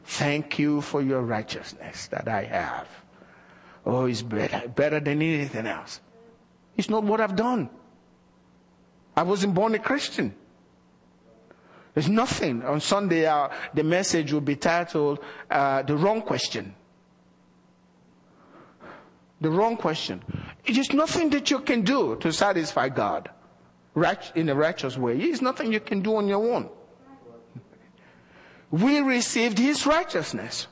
thank 0.04 0.60
you 0.60 0.82
for 0.82 1.02
your 1.02 1.22
righteousness 1.22 2.08
that 2.08 2.28
I 2.28 2.44
have. 2.44 2.88
Oh, 3.86 4.06
it's 4.06 4.22
better, 4.22 4.68
better 4.68 5.00
than 5.00 5.22
anything 5.22 5.66
else. 5.66 6.02
It's 6.76 6.90
not 6.90 7.04
what 7.04 7.22
I've 7.22 7.36
done. 7.36 7.70
I 9.16 9.24
wasn't 9.24 9.54
born 9.54 9.74
a 9.76 9.80
Christian. 9.80 10.36
There's 11.94 12.10
nothing. 12.10 12.64
On 12.64 12.80
Sunday, 12.80 13.26
uh, 13.26 13.50
the 13.74 13.84
message 13.84 14.32
will 14.32 14.42
be 14.42 14.56
titled, 14.56 15.20
uh, 15.50 15.82
The 15.82 15.96
Wrong 15.96 16.22
Question 16.22 16.76
the 19.42 19.50
wrong 19.50 19.78
question. 19.78 20.24
It 20.66 20.78
is 20.78 20.92
nothing 20.94 21.30
that 21.32 21.52
you 21.52 21.60
can 21.60 21.82
do 21.82 22.16
to 22.18 22.32
satisfy 22.32 22.90
God 22.90 23.30
in 24.36 24.50
a 24.50 24.56
righteous 24.56 24.98
way. 24.98 25.16
It 25.16 25.26
is 25.26 25.42
nothing 25.42 25.72
you 25.72 25.80
can 25.80 26.02
do 26.02 26.16
on 26.18 26.28
your 26.28 26.54
own. 26.54 26.70
We 28.70 29.00
received 29.00 29.58
His 29.58 29.86
righteousness. 29.86 30.68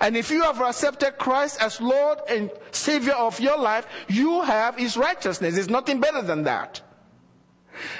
And 0.00 0.16
if 0.16 0.30
you 0.30 0.42
have 0.42 0.60
accepted 0.60 1.18
Christ 1.18 1.62
as 1.62 1.80
Lord 1.80 2.18
and 2.28 2.50
Savior 2.72 3.14
of 3.14 3.40
your 3.40 3.58
life, 3.58 3.86
you 4.08 4.42
have 4.42 4.76
His 4.76 4.96
righteousness. 4.96 5.54
There's 5.54 5.68
nothing 5.68 6.00
better 6.00 6.22
than 6.22 6.44
that. 6.44 6.80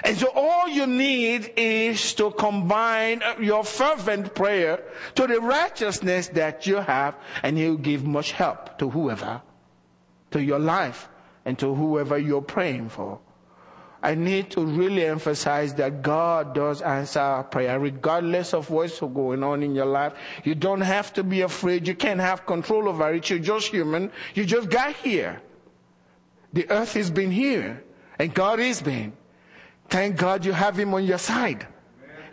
And 0.02 0.16
so 0.16 0.28
all 0.34 0.68
you 0.68 0.86
need 0.86 1.52
is 1.56 2.14
to 2.14 2.30
combine 2.32 3.22
your 3.40 3.62
fervent 3.64 4.34
prayer 4.34 4.82
to 5.14 5.26
the 5.26 5.40
righteousness 5.40 6.28
that 6.28 6.66
you 6.66 6.76
have, 6.76 7.14
and 7.42 7.56
He'll 7.56 7.76
give 7.76 8.04
much 8.04 8.32
help 8.32 8.78
to 8.78 8.90
whoever, 8.90 9.40
to 10.30 10.42
your 10.42 10.58
life, 10.58 11.08
and 11.44 11.58
to 11.58 11.74
whoever 11.74 12.18
you're 12.18 12.42
praying 12.42 12.88
for. 12.88 13.18
I 14.02 14.14
need 14.14 14.50
to 14.50 14.64
really 14.64 15.04
emphasize 15.04 15.74
that 15.74 16.02
God 16.02 16.54
does 16.54 16.82
answer 16.82 17.44
prayer 17.50 17.80
regardless 17.80 18.54
of 18.54 18.70
what's 18.70 19.00
going 19.00 19.42
on 19.42 19.62
in 19.62 19.74
your 19.74 19.86
life. 19.86 20.12
You 20.44 20.54
don't 20.54 20.82
have 20.82 21.12
to 21.14 21.24
be 21.24 21.40
afraid. 21.40 21.88
You 21.88 21.96
can't 21.96 22.20
have 22.20 22.46
control 22.46 22.88
over 22.88 23.12
it. 23.12 23.28
You're 23.28 23.40
just 23.40 23.68
human. 23.68 24.12
You 24.34 24.44
just 24.44 24.70
got 24.70 24.94
here. 24.94 25.42
The 26.52 26.70
earth 26.70 26.94
has 26.94 27.10
been 27.10 27.32
here 27.32 27.82
and 28.18 28.32
God 28.32 28.60
is 28.60 28.80
been. 28.80 29.14
Thank 29.88 30.16
God 30.16 30.44
you 30.44 30.52
have 30.52 30.78
him 30.78 30.94
on 30.94 31.04
your 31.04 31.18
side. 31.18 31.66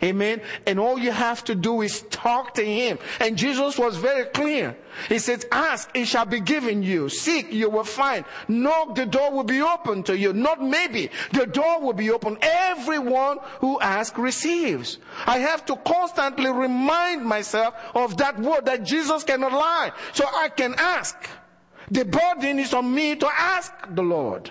Amen. 0.02 0.40
And 0.66 0.78
all 0.78 0.98
you 0.98 1.10
have 1.10 1.44
to 1.44 1.54
do 1.54 1.82
is 1.82 2.02
talk 2.10 2.54
to 2.54 2.64
him. 2.64 2.98
And 3.20 3.36
Jesus 3.36 3.78
was 3.78 3.96
very 3.96 4.24
clear. 4.26 4.76
He 5.08 5.18
said, 5.18 5.44
ask, 5.52 5.90
it 5.94 6.06
shall 6.06 6.24
be 6.24 6.40
given 6.40 6.82
you. 6.82 7.08
Seek, 7.08 7.52
you 7.52 7.68
will 7.68 7.84
find. 7.84 8.24
Knock, 8.48 8.94
the 8.94 9.06
door 9.06 9.30
will 9.30 9.44
be 9.44 9.60
open 9.60 10.02
to 10.04 10.16
you. 10.16 10.32
Not 10.32 10.62
maybe. 10.62 11.10
The 11.32 11.46
door 11.46 11.80
will 11.80 11.92
be 11.92 12.10
open. 12.10 12.38
Everyone 12.40 13.38
who 13.60 13.80
asks 13.80 14.18
receives. 14.18 14.98
I 15.26 15.38
have 15.38 15.64
to 15.66 15.76
constantly 15.76 16.50
remind 16.50 17.24
myself 17.24 17.74
of 17.94 18.16
that 18.18 18.38
word 18.38 18.66
that 18.66 18.84
Jesus 18.84 19.24
cannot 19.24 19.52
lie. 19.52 19.92
So 20.12 20.24
I 20.26 20.48
can 20.48 20.74
ask. 20.78 21.16
The 21.90 22.04
burden 22.04 22.58
is 22.58 22.74
on 22.74 22.92
me 22.92 23.16
to 23.16 23.28
ask 23.28 23.72
the 23.94 24.02
Lord. 24.02 24.50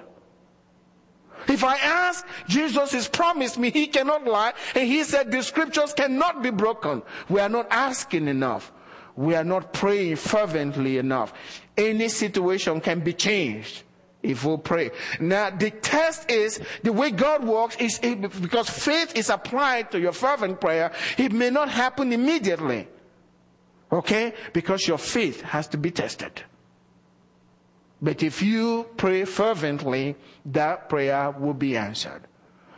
If 1.47 1.63
I 1.63 1.77
ask, 1.77 2.25
Jesus 2.47 2.91
has 2.91 3.07
promised 3.07 3.57
me 3.57 3.71
he 3.71 3.87
cannot 3.87 4.25
lie, 4.25 4.53
and 4.73 4.87
he 4.87 5.03
said 5.03 5.31
the 5.31 5.43
scriptures 5.43 5.93
cannot 5.93 6.41
be 6.41 6.49
broken. 6.49 7.01
We 7.29 7.39
are 7.39 7.49
not 7.49 7.67
asking 7.69 8.27
enough. 8.27 8.71
We 9.15 9.35
are 9.35 9.43
not 9.43 9.73
praying 9.73 10.17
fervently 10.17 10.97
enough. 10.97 11.33
Any 11.77 12.09
situation 12.09 12.81
can 12.81 12.99
be 12.99 13.13
changed 13.13 13.83
if 14.21 14.43
we 14.43 14.57
pray. 14.57 14.91
Now, 15.19 15.51
the 15.51 15.71
test 15.71 16.29
is 16.29 16.59
the 16.83 16.91
way 16.91 17.11
God 17.11 17.43
works 17.43 17.77
is 17.77 17.99
because 17.99 18.69
faith 18.69 19.15
is 19.15 19.29
applied 19.29 19.91
to 19.91 19.99
your 19.99 20.11
fervent 20.11 20.59
prayer. 20.59 20.91
It 21.17 21.31
may 21.31 21.49
not 21.49 21.69
happen 21.69 22.11
immediately. 22.11 22.87
Okay? 23.91 24.33
Because 24.51 24.87
your 24.87 24.97
faith 24.97 25.41
has 25.41 25.67
to 25.67 25.77
be 25.77 25.91
tested. 25.91 26.43
But 28.05 28.21
if 28.21 28.43
you 28.43 28.85
pray 28.97 29.25
fervently, 29.25 30.15
that 30.45 30.89
prayer 30.89 31.31
will 31.31 31.55
be 31.55 31.75
answered. 31.75 32.21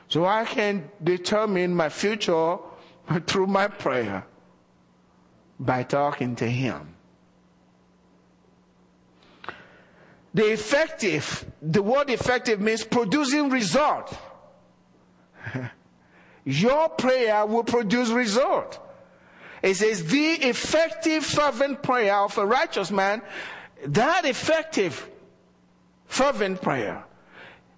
So 0.07 0.25
I 0.25 0.45
can 0.45 0.89
determine 1.03 1.75
my 1.75 1.89
future 1.89 2.55
through 3.27 3.47
my 3.47 3.67
prayer 3.67 4.25
by 5.59 5.83
talking 5.83 6.33
to 6.37 6.47
Him. 6.47 6.95
The 10.33 10.45
effective, 10.53 11.51
the 11.61 11.81
word 11.81 12.09
effective 12.09 12.61
means 12.61 12.85
producing 12.85 13.49
result. 13.49 14.17
Your 16.45 16.87
prayer 16.87 17.45
will 17.45 17.65
produce 17.65 18.11
result. 18.11 18.79
It 19.61 19.75
says 19.75 20.05
the 20.05 20.35
effective 20.47 21.25
fervent 21.25 21.83
prayer 21.83 22.15
of 22.15 22.37
a 22.37 22.45
righteous 22.45 22.91
man 22.91 23.21
that 23.85 24.25
effective, 24.25 25.09
fervent 26.07 26.61
prayer, 26.61 27.03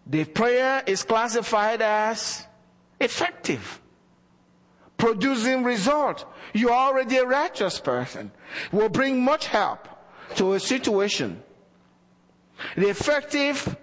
the 0.08 0.26
prayer 0.26 0.84
is 0.86 1.04
classified 1.04 1.82
as 1.82 2.46
effective, 3.00 3.82
producing 4.98 5.64
result. 5.64 6.26
You're 6.54 6.72
already 6.72 7.18
a 7.18 7.26
righteous 7.26 7.80
person. 7.80 8.32
Will 8.72 8.90
bring 8.90 9.24
much 9.24 9.48
help 9.48 9.88
to 10.36 10.54
a 10.54 10.60
situation. 10.60 11.44
The 12.76 12.90
effective, 12.90 13.78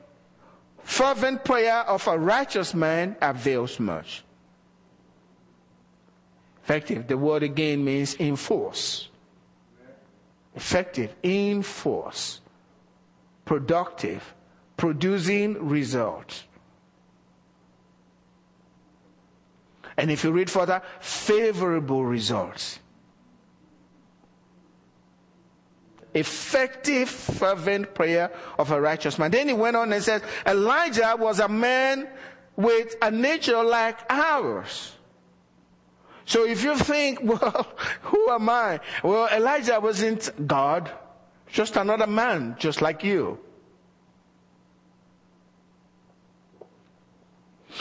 fervent 0.82 1.44
prayer 1.44 1.80
of 1.80 2.06
a 2.08 2.18
righteous 2.18 2.74
man 2.74 3.16
avails 3.22 3.78
much. 3.78 4.24
Effective, 6.64 7.06
the 7.06 7.16
word 7.16 7.44
again 7.44 7.84
means 7.84 8.16
enforce 8.18 9.08
effective, 10.56 11.14
in 11.22 11.62
force, 11.62 12.40
productive, 13.44 14.34
producing 14.76 15.68
results. 15.68 16.44
And 19.96 20.10
if 20.10 20.24
you 20.24 20.30
read 20.30 20.50
further, 20.50 20.82
favorable 21.00 22.04
results. 22.04 22.78
Effective, 26.12 27.08
fervent 27.08 27.94
prayer 27.94 28.30
of 28.58 28.70
a 28.70 28.80
righteous 28.80 29.18
man. 29.18 29.30
Then 29.30 29.48
he 29.48 29.54
went 29.54 29.76
on 29.76 29.92
and 29.92 30.02
said, 30.02 30.22
Elijah 30.46 31.14
was 31.18 31.40
a 31.40 31.48
man 31.48 32.08
with 32.56 32.96
a 33.02 33.10
nature 33.10 33.62
like 33.62 33.98
ours. 34.10 34.92
So 36.24 36.44
if 36.44 36.62
you 36.64 36.76
think, 36.76 37.20
well, 37.22 37.66
who 38.02 38.30
am 38.30 38.48
I? 38.48 38.80
Well, 39.02 39.28
Elijah 39.28 39.78
wasn't 39.80 40.46
God, 40.46 40.90
just 41.48 41.76
another 41.76 42.06
man, 42.06 42.56
just 42.58 42.82
like 42.82 43.04
you. 43.04 43.38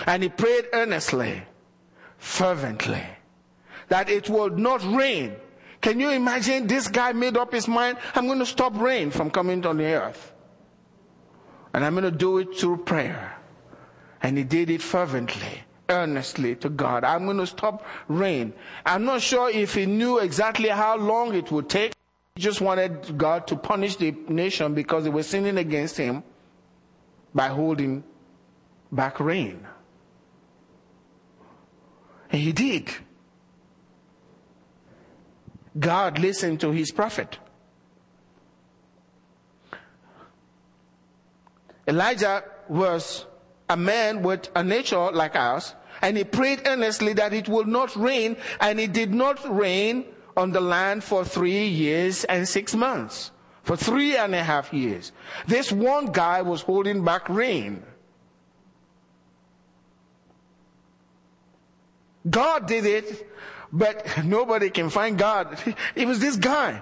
And 0.06 0.24
he 0.24 0.30
prayed 0.30 0.68
earnestly, 0.74 1.44
fervently, 2.18 3.04
that 3.90 4.10
it 4.10 4.30
would 4.30 4.58
not 4.58 4.84
rain. 4.84 5.36
Can 5.82 6.00
you 6.00 6.10
imagine 6.10 6.68
this 6.68 6.88
guy 6.88 7.14
made 7.14 7.38
up 7.38 7.54
his 7.54 7.68
mind, 7.68 7.98
I'm 8.16 8.26
going 8.28 8.40
to 8.40 8.46
stop 8.46 8.78
rain 8.78 9.12
from 9.12 9.30
coming 9.30 9.66
on 9.66 9.78
the 9.78 9.86
earth. 9.86 10.34
And 11.74 11.84
I'm 11.86 11.94
going 11.94 12.06
to 12.06 12.12
do 12.12 12.40
it 12.40 12.58
through 12.58 12.78
prayer. 12.78 13.36
And 14.22 14.38
he 14.38 14.44
did 14.44 14.70
it 14.70 14.82
fervently 14.82 15.64
earnestly 15.90 16.56
to 16.56 16.70
God. 16.70 17.04
I'm 17.04 17.26
going 17.26 17.38
to 17.38 17.48
stop 17.48 17.86
rain. 18.08 18.54
I'm 18.86 19.06
not 19.06 19.22
sure 19.22 19.50
if 19.50 19.76
he 19.76 19.86
knew 19.86 20.20
exactly 20.20 20.70
how 20.70 20.98
long 20.98 21.36
it 21.36 21.52
would 21.52 21.70
take. 21.70 21.94
He 22.36 22.42
just 22.42 22.62
wanted 22.62 23.18
God 23.18 23.48
to 23.48 23.56
punish 23.56 23.96
the 23.96 24.12
nation 24.28 24.74
because 24.74 25.04
they 25.04 25.10
were 25.10 25.24
sinning 25.24 25.58
against 25.58 25.98
him 25.98 26.24
by 27.34 27.48
holding 27.48 28.04
back 28.92 29.20
rain. 29.20 29.66
And 32.32 32.42
he 32.42 32.52
did. 32.52 32.90
God 35.78 36.20
listened 36.20 36.60
to 36.62 36.72
his 36.72 36.92
prophet. 36.92 37.38
Elijah 41.88 42.44
was 42.68 43.26
a 43.70 43.78
man 43.78 44.24
with 44.24 44.50
a 44.56 44.64
nature 44.64 45.12
like 45.12 45.36
ours, 45.36 45.76
and 46.02 46.18
he 46.18 46.24
prayed 46.24 46.62
earnestly 46.66 47.14
that 47.14 47.34
it 47.34 47.48
would 47.48 47.68
not 47.68 47.96
rain, 47.96 48.38
and 48.60 48.80
it 48.80 48.94
did 48.94 49.14
not 49.14 49.40
rain 49.56 50.06
on 50.38 50.52
the 50.52 50.62
land 50.62 51.04
for 51.04 51.24
three 51.24 51.68
years 51.68 52.24
and 52.26 52.48
six 52.48 52.76
months. 52.76 53.32
For 53.64 53.76
three 53.76 54.16
and 54.16 54.36
a 54.36 54.44
half 54.44 54.72
years. 54.72 55.12
This 55.48 55.72
one 55.72 56.12
guy 56.12 56.44
was 56.44 56.62
holding 56.62 57.04
back 57.04 57.28
rain. 57.30 57.84
God 62.30 62.68
did 62.68 62.86
it, 62.86 63.30
but 63.72 64.24
nobody 64.24 64.70
can 64.70 64.90
find 64.90 65.18
God. 65.18 65.58
It 65.96 66.08
was 66.08 66.20
this 66.20 66.36
guy. 66.36 66.82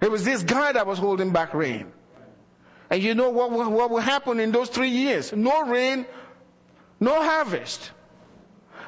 It 0.00 0.10
was 0.10 0.24
this 0.24 0.42
guy 0.42 0.72
that 0.72 0.86
was 0.86 0.98
holding 0.98 1.32
back 1.32 1.54
rain. 1.54 1.92
And 2.90 3.02
you 3.02 3.14
know 3.14 3.30
what, 3.30 3.50
what 3.50 3.90
will 3.90 3.98
happen 3.98 4.40
in 4.40 4.52
those 4.52 4.68
three 4.68 4.88
years? 4.88 5.32
No 5.32 5.66
rain, 5.66 6.06
no 7.00 7.14
harvest. 7.22 7.90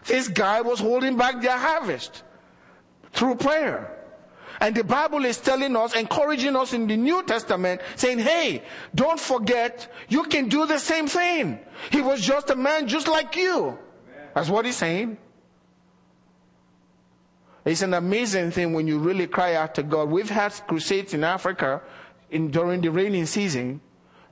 This 0.07 0.29
guy 0.29 0.63
was 0.63 0.79
holding 0.79 1.17
back 1.17 1.43
their 1.43 1.59
harvest 1.59 2.23
through 3.13 3.37
prayer. 3.37 3.97
And 4.61 4.75
the 4.75 4.85
Bible 4.85 5.25
is 5.25 5.39
telling 5.39 5.75
us, 5.75 5.95
encouraging 5.95 6.55
us 6.55 6.75
in 6.75 6.87
the 6.87 6.97
New 6.97 7.23
Testament, 7.23 7.81
saying, 7.97 8.19
hey, 8.19 8.63
don't 8.95 9.19
forget, 9.19 9.91
you 10.09 10.25
can 10.25 10.49
do 10.49 10.67
the 10.67 10.79
same 10.79 11.07
thing. 11.07 11.59
He 11.91 12.03
was 12.03 12.21
just 12.21 12.51
a 12.51 12.57
man 12.57 12.87
just 12.87 13.09
like 13.09 13.37
you. 13.37 13.79
That's 14.35 14.49
what 14.49 14.65
he's 14.65 14.77
saying. 14.77 15.19
It's 17.65 17.83
an 17.83 17.95
amazing 17.95 18.53
thing 18.53 18.73
when 18.73 18.87
you 18.87 18.99
really 18.99 19.27
cry 19.27 19.55
out 19.55 19.75
to 19.75 19.83
God. 19.83 20.09
We've 20.09 20.31
had 20.31 20.53
crusades 20.67 21.15
in 21.15 21.25
Africa 21.25 21.83
in, 22.31 22.51
during 22.51 22.81
the 22.81 22.91
raining 22.91 23.27
season 23.27 23.81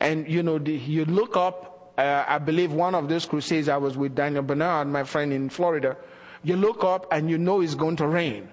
and 0.01 0.29
you 0.29 0.43
know, 0.43 0.59
the, 0.59 0.73
you 0.73 1.05
look 1.05 1.37
up, 1.37 1.93
uh, 1.99 2.25
I 2.27 2.39
believe 2.39 2.73
one 2.73 2.95
of 2.95 3.09
those 3.09 3.27
crusades 3.27 3.69
I 3.69 3.77
was 3.77 3.97
with 3.97 4.15
Daniel 4.15 4.43
Bernard, 4.43 4.89
my 4.89 5.05
friend 5.05 5.33
in 5.33 5.49
Florida. 5.49 5.97
You 6.43 6.57
look 6.57 6.85
up 6.85 7.07
and 7.11 7.29
you 7.29 7.37
know 7.37 7.61
it's 7.61 7.75
going 7.75 7.97
to 7.97 8.07
rain. 8.07 8.49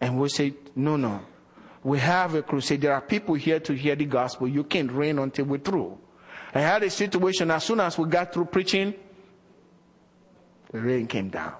And 0.00 0.18
we 0.18 0.28
say, 0.28 0.54
no, 0.76 0.96
no. 0.96 1.20
We 1.82 1.98
have 1.98 2.34
a 2.34 2.42
crusade. 2.42 2.82
There 2.82 2.92
are 2.92 3.00
people 3.00 3.34
here 3.34 3.60
to 3.60 3.72
hear 3.74 3.96
the 3.96 4.04
gospel. 4.04 4.46
You 4.46 4.64
can't 4.64 4.90
rain 4.92 5.18
until 5.18 5.46
we're 5.46 5.58
through. 5.58 5.98
I 6.54 6.60
had 6.60 6.82
a 6.82 6.90
situation 6.90 7.50
as 7.50 7.64
soon 7.64 7.80
as 7.80 7.96
we 7.98 8.08
got 8.08 8.32
through 8.32 8.46
preaching, 8.46 8.94
the 10.72 10.80
rain 10.80 11.06
came 11.06 11.28
down. 11.28 11.54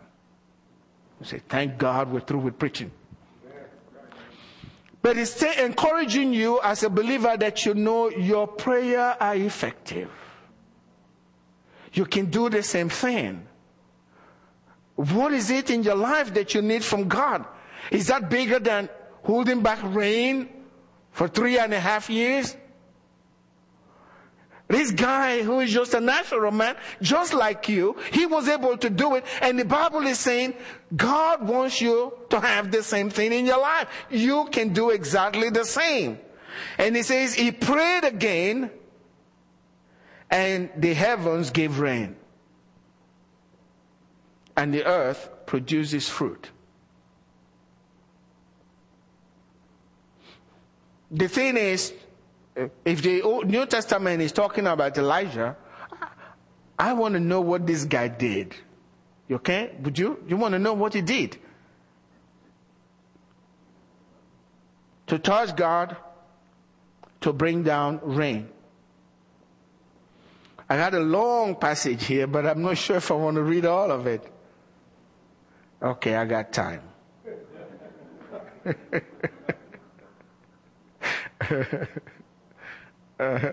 We 1.20 1.26
say, 1.26 1.40
thank 1.48 1.78
God 1.78 2.10
we're 2.10 2.20
through 2.20 2.40
with 2.40 2.58
preaching. 2.58 2.90
But 5.02 5.16
it's 5.16 5.42
encouraging 5.42 6.32
you 6.34 6.60
as 6.62 6.82
a 6.82 6.90
believer 6.90 7.36
that 7.36 7.64
you 7.64 7.74
know 7.74 8.10
your 8.10 8.46
prayer 8.46 9.16
are 9.20 9.34
effective. 9.36 10.10
You 11.92 12.04
can 12.04 12.26
do 12.26 12.48
the 12.50 12.62
same 12.62 12.88
thing. 12.88 13.46
What 14.96 15.32
is 15.32 15.50
it 15.50 15.70
in 15.70 15.82
your 15.82 15.94
life 15.94 16.34
that 16.34 16.54
you 16.54 16.60
need 16.62 16.84
from 16.84 17.08
God? 17.08 17.46
Is 17.90 18.08
that 18.08 18.28
bigger 18.28 18.58
than 18.58 18.88
holding 19.22 19.62
back 19.62 19.78
rain 19.82 20.48
for 21.12 21.26
three 21.28 21.58
and 21.58 21.72
a 21.72 21.80
half 21.80 22.10
years? 22.10 22.54
This 24.70 24.92
guy 24.92 25.42
who 25.42 25.58
is 25.58 25.72
just 25.72 25.94
a 25.94 26.00
natural 26.00 26.52
man, 26.52 26.76
just 27.02 27.34
like 27.34 27.68
you, 27.68 27.96
he 28.12 28.24
was 28.24 28.48
able 28.48 28.76
to 28.78 28.88
do 28.88 29.16
it. 29.16 29.24
And 29.42 29.58
the 29.58 29.64
Bible 29.64 30.06
is 30.06 30.20
saying 30.20 30.54
God 30.94 31.42
wants 31.42 31.80
you 31.80 32.12
to 32.30 32.38
have 32.38 32.70
the 32.70 32.84
same 32.84 33.10
thing 33.10 33.32
in 33.32 33.46
your 33.46 33.58
life. 33.60 33.88
You 34.10 34.44
can 34.52 34.72
do 34.72 34.90
exactly 34.90 35.50
the 35.50 35.64
same. 35.64 36.20
And 36.78 36.94
he 36.94 37.02
says 37.02 37.34
he 37.34 37.50
prayed 37.50 38.04
again 38.04 38.70
and 40.30 40.70
the 40.76 40.94
heavens 40.94 41.50
gave 41.50 41.80
rain. 41.80 42.14
And 44.56 44.72
the 44.72 44.84
earth 44.84 45.30
produces 45.46 46.08
fruit. 46.08 46.48
The 51.10 51.26
thing 51.26 51.56
is, 51.56 51.92
if 52.84 53.02
the 53.02 53.22
New 53.44 53.66
Testament 53.66 54.22
is 54.22 54.32
talking 54.32 54.66
about 54.66 54.96
Elijah, 54.98 55.56
I 56.78 56.92
want 56.94 57.14
to 57.14 57.20
know 57.20 57.40
what 57.40 57.66
this 57.66 57.84
guy 57.84 58.08
did. 58.08 58.54
Okay? 59.30 59.76
Would 59.82 59.98
you? 59.98 60.22
You 60.26 60.36
want 60.36 60.52
to 60.52 60.58
know 60.58 60.74
what 60.74 60.94
he 60.94 61.02
did? 61.02 61.38
To 65.06 65.18
touch 65.18 65.56
God, 65.56 65.96
to 67.20 67.32
bring 67.32 67.62
down 67.62 68.00
rain. 68.02 68.48
I 70.68 70.76
got 70.76 70.94
a 70.94 71.00
long 71.00 71.56
passage 71.56 72.06
here, 72.06 72.28
but 72.28 72.46
I'm 72.46 72.62
not 72.62 72.78
sure 72.78 72.96
if 72.96 73.10
I 73.10 73.14
want 73.14 73.36
to 73.36 73.42
read 73.42 73.66
all 73.66 73.90
of 73.90 74.06
it. 74.06 74.22
Okay, 75.82 76.14
I 76.14 76.24
got 76.24 76.52
time. 76.52 76.82
Uh, 83.20 83.52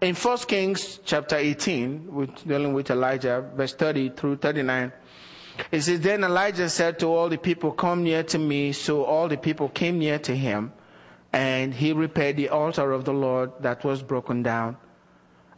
in 0.00 0.14
1 0.14 0.38
Kings 0.48 1.00
chapter 1.04 1.36
18, 1.36 2.14
with, 2.14 2.48
dealing 2.48 2.72
with 2.72 2.90
Elijah, 2.90 3.44
verse 3.54 3.74
30 3.74 4.10
through 4.16 4.36
39, 4.36 4.92
it 5.70 5.82
says, 5.82 6.00
Then 6.00 6.24
Elijah 6.24 6.70
said 6.70 6.98
to 7.00 7.08
all 7.08 7.28
the 7.28 7.36
people, 7.36 7.70
Come 7.72 8.02
near 8.02 8.22
to 8.22 8.38
me. 8.38 8.72
So 8.72 9.04
all 9.04 9.28
the 9.28 9.36
people 9.36 9.68
came 9.68 9.98
near 9.98 10.18
to 10.20 10.34
him, 10.34 10.72
and 11.34 11.74
he 11.74 11.92
repaired 11.92 12.38
the 12.38 12.48
altar 12.48 12.92
of 12.92 13.04
the 13.04 13.12
Lord 13.12 13.52
that 13.60 13.84
was 13.84 14.02
broken 14.02 14.42
down. 14.42 14.78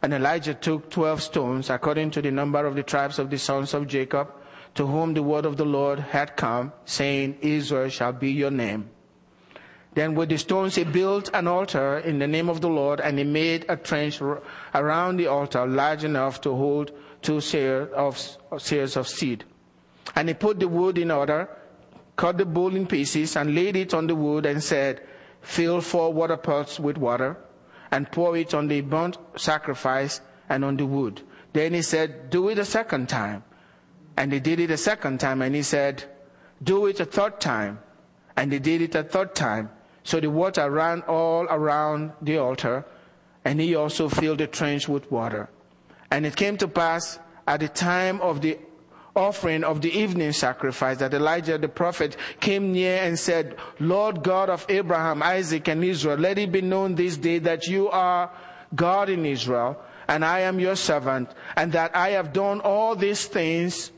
And 0.01 0.13
Elijah 0.13 0.53
took 0.53 0.89
12 0.89 1.21
stones, 1.21 1.69
according 1.69 2.11
to 2.11 2.21
the 2.21 2.31
number 2.31 2.65
of 2.65 2.75
the 2.75 2.83
tribes 2.83 3.17
of 3.17 3.29
the 3.29 3.37
sons 3.37 3.73
of 3.73 3.87
Jacob, 3.87 4.29
to 4.75 4.85
whom 4.85 5.13
the 5.13 5.23
word 5.23 5.45
of 5.45 5.57
the 5.57 5.65
Lord 5.65 5.99
had 5.99 6.35
come, 6.35 6.73
saying, 6.85 7.37
Israel 7.41 7.89
shall 7.89 8.11
be 8.13 8.31
your 8.31 8.51
name. 8.51 8.89
Then 9.93 10.13
with 10.13 10.27
the 10.27 10.37
stones 10.37 10.75
he 10.75 10.83
built 10.83 11.29
an 11.33 11.47
altar 11.47 11.99
in 11.99 12.19
the 12.19 12.27
name 12.27 12.49
of 12.49 12.59
the 12.59 12.67
Lord, 12.67 12.99
and 12.99 13.17
he 13.17 13.23
made 13.23 13.65
a 13.69 13.77
trench 13.77 14.21
around 14.73 15.17
the 15.17 15.27
altar 15.27 15.65
large 15.65 16.03
enough 16.03 16.41
to 16.41 16.53
hold 16.53 16.91
two 17.21 17.37
seahs 17.37 17.89
of, 17.93 18.97
of 18.97 19.07
seed. 19.07 19.45
And 20.13 20.27
he 20.27 20.33
put 20.33 20.59
the 20.59 20.67
wood 20.67 20.97
in 20.97 21.11
order, 21.11 21.49
cut 22.17 22.37
the 22.37 22.45
bull 22.45 22.75
in 22.75 22.85
pieces, 22.85 23.37
and 23.37 23.55
laid 23.55 23.77
it 23.77 23.93
on 23.93 24.07
the 24.07 24.15
wood, 24.15 24.45
and 24.45 24.61
said, 24.61 25.01
Fill 25.41 25.79
four 25.79 26.11
water 26.11 26.37
pots 26.37 26.77
with 26.77 26.97
water, 26.97 27.37
and 27.91 28.11
pour 28.11 28.35
it 28.35 28.53
on 28.53 28.67
the 28.67 28.81
burnt 28.81 29.17
sacrifice 29.37 30.19
and 30.49 30.65
on 30.65 30.75
the 30.75 30.85
wood. 30.85 31.21
Then 31.53 31.73
he 31.73 31.81
said, 31.81 32.29
Do 32.29 32.49
it 32.49 32.59
a 32.59 32.65
second 32.65 33.07
time. 33.07 33.43
And 34.17 34.31
they 34.31 34.39
did 34.39 34.59
it 34.59 34.71
a 34.71 34.77
second 34.77 35.19
time, 35.19 35.41
and 35.41 35.53
he 35.53 35.63
said, 35.63 36.03
Do 36.63 36.85
it 36.87 36.99
a 36.99 37.05
third 37.05 37.39
time. 37.41 37.79
And 38.37 38.51
they 38.51 38.59
did 38.59 38.81
it 38.81 38.95
a 38.95 39.03
third 39.03 39.35
time. 39.35 39.69
So 40.03 40.19
the 40.19 40.29
water 40.29 40.69
ran 40.69 41.01
all 41.01 41.45
around 41.45 42.13
the 42.21 42.37
altar, 42.37 42.85
and 43.43 43.59
he 43.59 43.75
also 43.75 44.09
filled 44.09 44.39
the 44.39 44.47
trench 44.47 44.87
with 44.87 45.11
water. 45.11 45.49
And 46.11 46.25
it 46.25 46.35
came 46.35 46.57
to 46.57 46.67
pass 46.67 47.19
at 47.47 47.59
the 47.59 47.67
time 47.67 48.21
of 48.21 48.41
the 48.41 48.59
offering 49.15 49.63
of 49.63 49.81
the 49.81 49.97
evening 49.97 50.31
sacrifice 50.33 50.97
that 50.97 51.13
Elijah 51.13 51.57
the 51.57 51.69
prophet 51.69 52.17
came 52.39 52.73
near 52.73 52.97
and 53.01 53.17
said, 53.17 53.55
Lord 53.79 54.23
God 54.23 54.49
of 54.49 54.65
Abraham, 54.67 55.23
Isaac, 55.23 55.67
and 55.69 55.83
Israel, 55.83 56.17
let 56.17 56.37
it 56.37 56.51
be 56.51 56.61
known 56.61 56.95
this 56.95 57.17
day 57.17 57.39
that 57.39 57.65
you 57.67 57.89
are 57.89 58.29
God 58.75 59.09
in 59.09 59.25
Israel, 59.25 59.77
and 60.07 60.23
I 60.25 60.41
am 60.41 60.59
your 60.59 60.75
servant, 60.75 61.29
and 61.55 61.71
that 61.71 61.95
I 61.95 62.09
have 62.09 62.33
done 62.33 62.59
all 62.61 62.95
these 62.95 63.25
things 63.25 63.91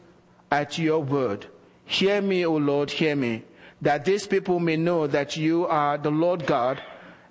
at 0.52 0.78
your 0.78 1.00
word. 1.00 1.48
Hear 1.86 2.22
me, 2.22 2.46
O 2.46 2.56
Lord, 2.56 2.92
hear 2.92 3.16
me, 3.16 3.44
that 3.82 4.06
these 4.06 4.28
people 4.28 4.60
may 4.60 4.78
know 4.78 5.08
that 5.08 5.38
you 5.38 5.66
are 5.68 5.98
the 5.98 6.12
Lord 6.12 6.46
God 6.46 6.82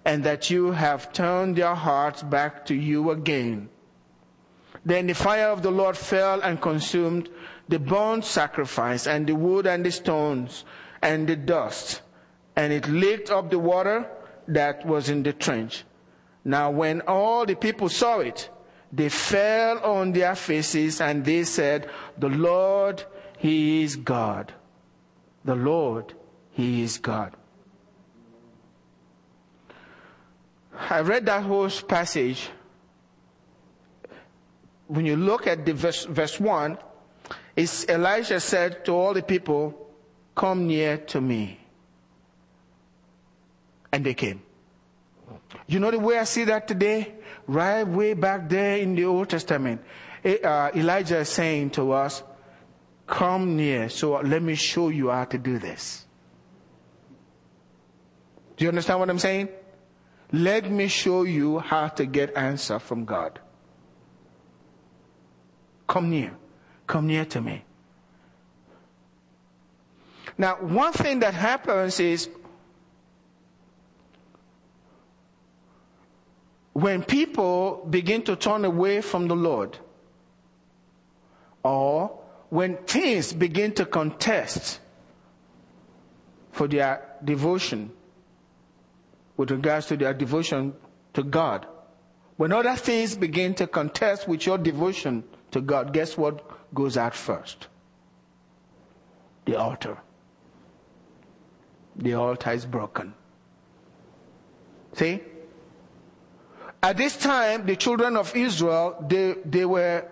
and 0.05 0.23
that 0.25 0.51
you 0.51 0.71
have 0.71 1.13
turned 1.13 1.57
their 1.57 1.75
hearts 1.75 2.23
back 2.23 2.65
to 2.67 2.75
you 2.75 3.11
again. 3.11 3.69
Then 4.85 5.09
the 5.09 5.15
fire 5.15 5.49
of 5.49 5.63
the 5.63 5.71
Lord 5.71 5.97
fell 5.97 6.41
and 6.41 6.61
consumed 6.61 7.29
the 7.69 7.81
burnt 7.81 8.25
sacrifice 8.25 9.07
and 9.09 9.27
the 9.27 9.35
wood 9.35 9.67
and 9.67 9.85
the 9.85 9.91
stones 9.91 10.65
and 11.03 11.29
the 11.29 11.37
dust, 11.37 12.03
and 12.55 12.73
it 12.73 12.89
licked 12.89 13.31
up 13.31 13.51
the 13.51 13.59
water 13.59 14.09
that 14.47 14.87
was 14.87 15.09
in 15.09 15.25
the 15.25 15.33
trench. 15.33 15.85
Now 16.45 16.71
when 16.71 17.01
all 17.03 17.45
the 17.45 17.57
people 17.57 17.89
saw 17.89 18.21
it, 18.21 18.49
they 18.93 19.09
fell 19.09 19.79
on 19.81 20.13
their 20.13 20.35
faces 20.35 21.01
and 21.01 21.25
they 21.25 21.45
said, 21.45 21.91
The 22.19 22.29
Lord, 22.29 23.05
He 23.39 23.83
is 23.83 23.97
God. 23.97 24.53
The 25.45 25.55
Lord, 25.55 26.15
He 26.53 26.83
is 26.83 26.99
God. 26.99 27.35
I 30.79 31.01
read 31.01 31.27
that 31.27 31.43
whole 31.43 31.71
passage. 31.71 32.51
When 34.87 35.05
you 35.05 35.17
look 35.17 35.47
at 35.47 35.67
the 35.67 35.73
verse, 35.73 36.05
verse 36.05 36.39
1, 36.39 36.79
it's 37.57 37.89
Elijah 37.89 38.39
said 38.39 38.85
to 38.85 38.93
all 38.93 39.15
the 39.15 39.23
people, 39.23 39.91
Come 40.35 40.67
near 40.67 40.99
to 40.99 41.21
me. 41.21 41.59
And 43.91 44.05
they 44.05 44.15
came. 44.15 44.46
You 45.67 45.81
know 45.81 45.91
the 45.91 45.99
way 45.99 46.19
I 46.19 46.25
see 46.25 46.45
that 46.45 46.69
today? 46.69 47.17
right 47.47 47.87
way 47.87 48.15
back 48.15 48.49
there 48.49 48.77
in 48.79 48.95
the 48.95 49.05
Old 49.05 49.29
Testament, 49.29 49.81
eh, 50.25 50.37
uh, 50.43 50.71
Elijah 50.75 51.19
is 51.19 51.29
saying 51.29 51.71
to 51.71 51.93
us, 51.93 52.23
Come 53.07 53.57
near, 53.57 53.89
so 53.89 54.15
let 54.21 54.43
me 54.43 54.57
show 54.57 54.89
you 54.89 55.11
how 55.11 55.25
to 55.25 55.39
do 55.39 55.59
this. 55.59 56.05
Do 58.57 58.65
you 58.65 58.69
understand 58.69 58.99
what 58.99 59.09
I'm 59.11 59.19
saying? 59.19 59.49
Let 60.33 60.69
me 60.69 60.89
show 60.89 61.23
you 61.23 61.61
how 61.61 61.87
to 61.89 62.05
get 62.05 62.37
answer 62.37 62.81
from 62.81 63.05
God. 63.05 63.39
Come 65.87 66.11
near. 66.11 66.37
Come 66.89 67.07
near 67.07 67.25
to 67.27 67.41
me. 67.41 67.63
Now, 70.37 70.57
one 70.57 70.93
thing 70.93 71.21
that 71.21 71.35
happens 71.35 72.01
is 72.01 72.29
when 76.77 77.03
people 77.03 77.87
begin 77.89 78.21
to 78.21 78.37
turn 78.37 78.63
away 78.63 79.01
from 79.01 79.29
the 79.29 79.35
Lord, 79.35 79.79
or 81.63 82.21
when 82.51 82.77
things 82.85 83.33
begin 83.33 83.73
to 83.73 83.87
contest 83.87 84.79
for 86.53 86.69
their 86.69 87.01
devotion 87.25 87.91
with 89.39 89.51
regards 89.51 89.87
to 89.87 89.97
their 89.97 90.13
devotion 90.13 90.75
to 91.15 91.23
God, 91.23 91.67
when 92.37 92.53
other 92.53 92.77
things 92.77 93.17
begin 93.17 93.55
to 93.55 93.67
contest 93.67 94.29
with 94.29 94.45
your 94.45 94.59
devotion 94.59 95.25
to 95.53 95.63
God, 95.63 95.95
guess 95.95 96.19
what 96.19 96.75
goes 96.75 96.99
out 96.99 97.15
first? 97.15 97.69
The 99.47 99.57
altar. 99.57 99.97
The 101.97 102.13
altar 102.13 102.51
is 102.51 102.67
broken. 102.67 103.15
See? 104.93 105.23
At 106.87 106.99
this 106.99 107.17
time, 107.17 107.67
the 107.67 107.75
children 107.75 108.17
of 108.17 108.37
Israel, 108.37 109.05
they, 109.09 109.35
they 109.45 109.65
were 109.65 110.05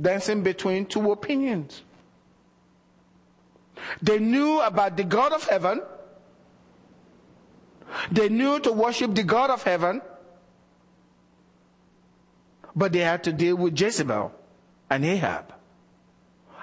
dancing 0.00 0.42
between 0.42 0.86
two 0.86 1.12
opinions. 1.12 1.82
They 4.00 4.18
knew 4.18 4.62
about 4.62 4.96
the 4.96 5.04
God 5.04 5.34
of 5.34 5.44
heaven. 5.46 5.82
They 8.10 8.30
knew 8.30 8.60
to 8.60 8.72
worship 8.72 9.14
the 9.14 9.24
God 9.24 9.50
of 9.50 9.62
heaven. 9.62 10.00
But 12.74 12.94
they 12.94 13.00
had 13.00 13.22
to 13.24 13.32
deal 13.34 13.56
with 13.56 13.78
Jezebel 13.78 14.32
and 14.88 15.04
Ahab. 15.04 15.52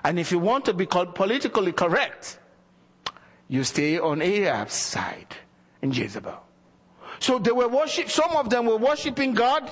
And 0.03 0.19
if 0.19 0.31
you 0.31 0.39
want 0.39 0.65
to 0.65 0.73
be 0.73 0.87
called 0.87 1.13
politically 1.13 1.73
correct, 1.73 2.39
you 3.47 3.65
stay 3.65 3.99
on 3.99 4.23
Ahab's 4.23 4.73
side 4.73 5.35
and 5.79 5.95
Jezebel. 5.95 6.41
So 7.21 7.37
they 7.37 7.51
were 7.51 7.67
worship, 7.67 8.09
some 8.09 8.31
of 8.31 8.49
them 8.49 8.65
were 8.65 8.77
worshiping 8.77 9.35
God. 9.35 9.71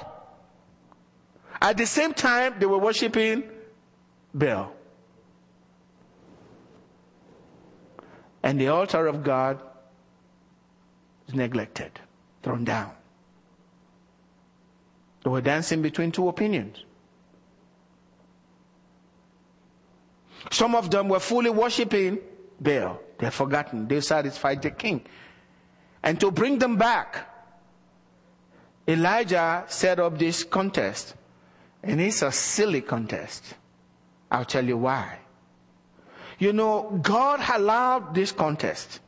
At 1.60 1.78
the 1.78 1.86
same 1.88 2.14
time, 2.14 2.60
they 2.60 2.68
were 2.68 2.78
worshiping 2.78 3.44
Baal. 4.34 4.72
And 8.44 8.62
the 8.62 8.68
altar 8.68 9.08
of 9.08 9.24
God 9.24 9.60
was 11.26 11.36
neglected, 11.36 12.00
thrown 12.44 12.66
down. 12.66 12.92
They 15.24 15.32
were 15.32 15.42
dancing 15.42 15.82
between 15.82 16.12
two 16.12 16.30
opinions. 16.30 16.86
Some 20.52 20.76
of 20.76 20.92
them 20.92 21.10
were 21.10 21.20
fully 21.20 21.50
worshiping 21.50 22.20
Baal. 22.62 23.02
They're 23.18 23.32
forgotten. 23.32 23.88
They 23.88 24.02
satisfied 24.02 24.62
the 24.62 24.70
king. 24.70 25.02
And 26.04 26.20
to 26.20 26.30
bring 26.30 26.60
them 26.60 26.78
back, 26.78 27.29
Elijah 28.90 29.66
set 29.68 30.00
up 30.00 30.18
this 30.18 30.44
contest. 30.44 31.14
And 31.84 32.02
it's 32.02 32.22
a 32.24 32.32
silly 32.32 32.82
contest. 32.82 33.54
I'll 34.32 34.46
tell 34.46 34.66
you 34.66 34.78
why. 34.78 35.20
You 36.40 36.54
know, 36.54 37.00
God 37.02 37.40
allowed 37.54 38.16
this 38.16 38.32
contest. 38.32 39.00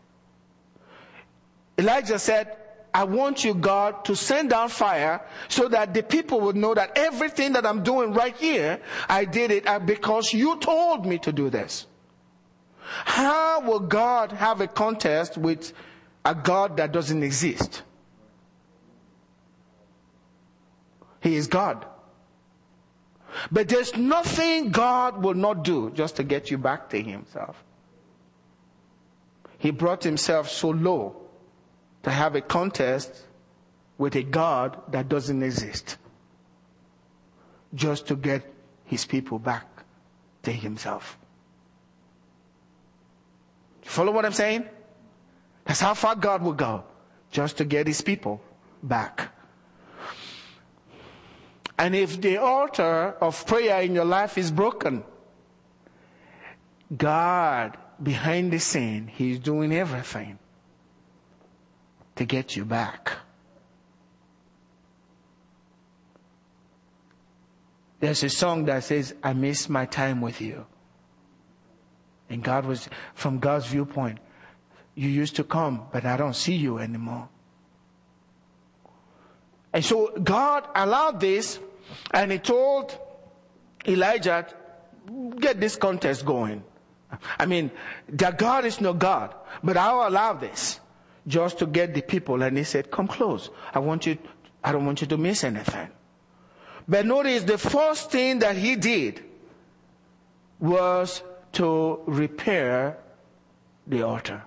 Elijah 1.77 2.19
said, 2.19 2.55
I 2.93 3.05
want 3.05 3.43
you, 3.43 3.53
God, 3.53 4.05
to 4.05 4.15
send 4.15 4.49
down 4.51 4.69
fire 4.69 5.21
so 5.47 5.67
that 5.69 5.93
the 5.93 6.03
people 6.03 6.41
would 6.41 6.55
know 6.55 6.73
that 6.73 6.91
everything 6.95 7.53
that 7.53 7.65
I'm 7.65 7.83
doing 7.83 8.13
right 8.13 8.35
here, 8.35 8.79
I 9.09 9.25
did 9.25 9.49
it 9.51 9.67
uh, 9.67 9.79
because 9.79 10.33
you 10.33 10.59
told 10.59 11.05
me 11.05 11.17
to 11.19 11.31
do 11.31 11.49
this. 11.49 11.87
How 12.83 13.61
will 13.61 13.79
God 13.79 14.33
have 14.33 14.59
a 14.59 14.67
contest 14.67 15.37
with 15.37 15.73
a 16.25 16.35
God 16.35 16.77
that 16.77 16.91
doesn't 16.91 17.23
exist? 17.23 17.83
He 21.21 21.35
is 21.35 21.47
God. 21.47 21.85
But 23.51 23.69
there's 23.69 23.95
nothing 23.95 24.71
God 24.71 25.23
will 25.23 25.35
not 25.35 25.63
do 25.63 25.91
just 25.91 26.17
to 26.17 26.23
get 26.23 26.51
you 26.51 26.57
back 26.57 26.89
to 26.89 27.01
Himself. 27.01 27.63
He 29.57 29.71
brought 29.71 30.03
Himself 30.03 30.49
so 30.49 30.69
low 30.69 31.15
to 32.03 32.09
have 32.09 32.35
a 32.35 32.41
contest 32.41 33.27
with 33.97 34.15
a 34.15 34.23
God 34.23 34.81
that 34.91 35.07
doesn't 35.07 35.43
exist. 35.43 35.97
Just 37.73 38.07
to 38.07 38.15
get 38.15 38.43
His 38.85 39.05
people 39.05 39.39
back 39.39 39.67
to 40.43 40.51
Himself. 40.51 41.17
You 43.83 43.89
Follow 43.89 44.11
what 44.11 44.25
I'm 44.25 44.33
saying? 44.33 44.67
That's 45.65 45.79
how 45.79 45.93
far 45.93 46.15
God 46.15 46.41
will 46.41 46.53
go. 46.53 46.83
Just 47.29 47.57
to 47.57 47.65
get 47.65 47.87
His 47.87 48.01
people 48.01 48.41
back 48.83 49.29
and 51.81 51.95
if 51.95 52.21
the 52.21 52.37
altar 52.37 53.15
of 53.21 53.43
prayer 53.47 53.81
in 53.81 53.95
your 53.95 54.05
life 54.05 54.37
is 54.37 54.51
broken, 54.51 55.03
God, 56.95 57.75
behind 58.03 58.53
the 58.53 58.59
scene, 58.59 59.07
He's 59.07 59.39
doing 59.39 59.73
everything 59.73 60.37
to 62.17 62.23
get 62.23 62.55
you 62.55 62.65
back. 62.65 63.13
There's 67.99 68.21
a 68.21 68.29
song 68.29 68.65
that 68.65 68.83
says, 68.83 69.15
I 69.23 69.33
miss 69.33 69.67
my 69.67 69.87
time 69.87 70.21
with 70.21 70.39
you. 70.39 70.67
And 72.29 72.43
God 72.43 72.65
was, 72.65 72.89
from 73.15 73.39
God's 73.39 73.65
viewpoint, 73.65 74.19
you 74.93 75.09
used 75.09 75.35
to 75.37 75.43
come, 75.43 75.87
but 75.91 76.05
I 76.05 76.15
don't 76.15 76.35
see 76.35 76.57
you 76.57 76.77
anymore. 76.77 77.27
And 79.73 79.83
so 79.83 80.11
God 80.23 80.67
allowed 80.75 81.19
this 81.19 81.59
and 82.11 82.31
he 82.31 82.39
told 82.39 82.97
Elijah, 83.87 84.47
get 85.39 85.59
this 85.59 85.75
contest 85.75 86.25
going. 86.25 86.63
I 87.37 87.45
mean, 87.45 87.71
that 88.09 88.37
God 88.37 88.65
is 88.65 88.79
no 88.79 88.93
God, 88.93 89.35
but 89.63 89.77
I'll 89.77 90.07
allow 90.07 90.33
this 90.33 90.79
just 91.27 91.59
to 91.59 91.65
get 91.65 91.93
the 91.93 92.01
people. 92.01 92.41
And 92.41 92.57
he 92.57 92.63
said, 92.63 92.91
come 92.91 93.07
close. 93.07 93.49
I 93.73 93.79
want 93.79 94.05
you, 94.05 94.17
I 94.63 94.71
don't 94.71 94.85
want 94.85 95.01
you 95.01 95.07
to 95.07 95.17
miss 95.17 95.43
anything. 95.43 95.89
But 96.87 97.05
notice 97.05 97.43
the 97.43 97.57
first 97.57 98.11
thing 98.11 98.39
that 98.39 98.55
he 98.57 98.75
did 98.75 99.23
was 100.59 101.21
to 101.53 101.99
repair 102.05 102.97
the 103.87 104.03
altar. 104.03 104.43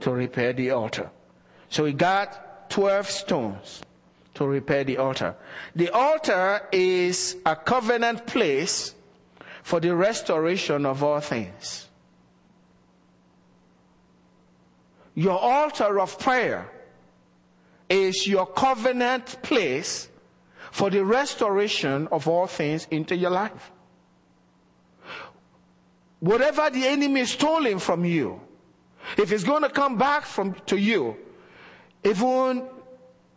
To 0.00 0.10
repair 0.10 0.52
the 0.52 0.70
altar. 0.70 1.10
So 1.68 1.84
he 1.84 1.92
got 1.92 2.70
12 2.70 3.08
stones 3.08 3.82
to 4.34 4.46
repair 4.46 4.84
the 4.84 4.98
altar. 4.98 5.34
The 5.76 5.90
altar 5.90 6.68
is 6.72 7.36
a 7.44 7.54
covenant 7.54 8.26
place 8.26 8.94
for 9.62 9.80
the 9.80 9.94
restoration 9.94 10.86
of 10.86 11.02
all 11.02 11.20
things. 11.20 11.88
Your 15.14 15.38
altar 15.38 16.00
of 16.00 16.18
prayer 16.18 16.70
is 17.88 18.26
your 18.26 18.46
covenant 18.46 19.42
place 19.42 20.08
for 20.70 20.88
the 20.88 21.04
restoration 21.04 22.08
of 22.10 22.26
all 22.26 22.46
things 22.46 22.86
into 22.90 23.14
your 23.14 23.30
life. 23.30 23.70
Whatever 26.20 26.70
the 26.70 26.86
enemy 26.86 27.20
is 27.20 27.30
stolen 27.30 27.78
from 27.78 28.04
you, 28.04 28.40
if 29.18 29.30
it's 29.32 29.44
going 29.44 29.62
to 29.62 29.68
come 29.68 29.98
back 29.98 30.24
from 30.24 30.54
to 30.66 30.78
you, 30.78 31.16
even 32.04 32.66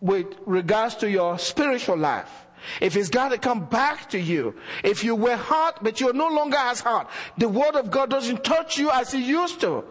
with 0.05 0.27
regards 0.45 0.93
to 0.97 1.09
your 1.09 1.39
spiritual 1.39 1.97
life. 1.97 2.29
If 2.79 2.95
it's 2.95 3.09
got 3.09 3.29
to 3.29 3.39
come 3.39 3.65
back 3.65 4.09
to 4.11 4.19
you, 4.19 4.55
if 4.83 5.03
you 5.03 5.15
were 5.15 5.35
hot 5.35 5.83
but 5.83 5.99
you're 5.99 6.13
no 6.13 6.27
longer 6.27 6.57
as 6.57 6.79
hot, 6.79 7.09
the 7.37 7.49
word 7.49 7.75
of 7.75 7.89
God 7.89 8.11
doesn't 8.11 8.43
touch 8.43 8.77
you 8.77 8.91
as 8.91 9.13
it 9.15 9.19
used 9.19 9.61
to. 9.61 9.83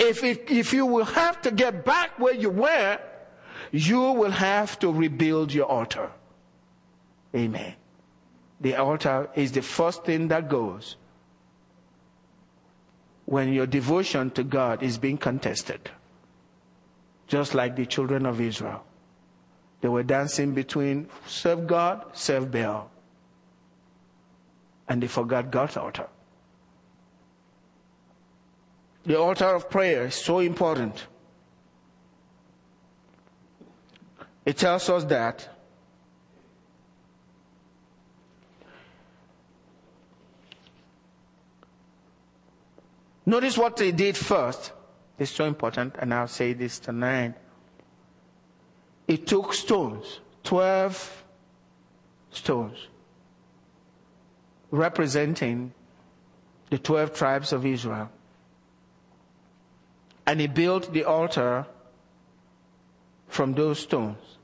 If, 0.00 0.24
if, 0.24 0.50
if 0.50 0.72
you 0.72 0.84
will 0.84 1.04
have 1.04 1.40
to 1.42 1.52
get 1.52 1.84
back 1.84 2.18
where 2.18 2.34
you 2.34 2.50
were, 2.50 2.98
you 3.70 4.00
will 4.00 4.32
have 4.32 4.78
to 4.80 4.92
rebuild 4.92 5.52
your 5.52 5.66
altar. 5.66 6.10
Amen. 7.34 7.74
The 8.60 8.76
altar 8.76 9.30
is 9.36 9.52
the 9.52 9.62
first 9.62 10.04
thing 10.04 10.28
that 10.28 10.48
goes 10.48 10.96
when 13.26 13.52
your 13.52 13.66
devotion 13.66 14.30
to 14.32 14.42
God 14.42 14.82
is 14.82 14.98
being 14.98 15.18
contested. 15.18 15.90
Just 17.28 17.54
like 17.54 17.76
the 17.76 17.86
children 17.86 18.26
of 18.26 18.40
Israel. 18.40 18.84
They 19.82 19.88
were 19.88 20.04
dancing 20.04 20.54
between 20.54 21.08
serve 21.26 21.66
God, 21.66 22.04
serve 22.12 22.50
Baal. 22.50 22.88
And 24.88 25.02
they 25.02 25.08
forgot 25.08 25.50
God's 25.50 25.76
altar. 25.76 26.06
The 29.04 29.18
altar 29.18 29.46
of 29.46 29.68
prayer 29.68 30.06
is 30.06 30.14
so 30.14 30.38
important. 30.38 31.08
It 34.46 34.56
tells 34.56 34.88
us 34.88 35.04
that 35.04 35.48
Notice 43.24 43.56
what 43.56 43.76
they 43.76 43.92
did 43.92 44.16
first. 44.16 44.72
It's 45.16 45.30
so 45.30 45.44
important, 45.44 45.94
and 46.00 46.12
I'll 46.12 46.26
say 46.26 46.52
this 46.54 46.80
tonight 46.80 47.34
he 49.12 49.18
took 49.18 49.52
stones, 49.52 50.20
12 50.44 51.24
stones, 52.30 52.78
representing 54.70 55.74
the 56.70 56.78
12 56.78 57.12
tribes 57.12 57.52
of 57.52 57.66
Israel. 57.66 58.08
And 60.26 60.40
he 60.40 60.46
built 60.46 60.94
the 60.94 61.04
altar 61.04 61.66
from 63.28 63.52
those 63.52 63.80
stones. 63.80 64.38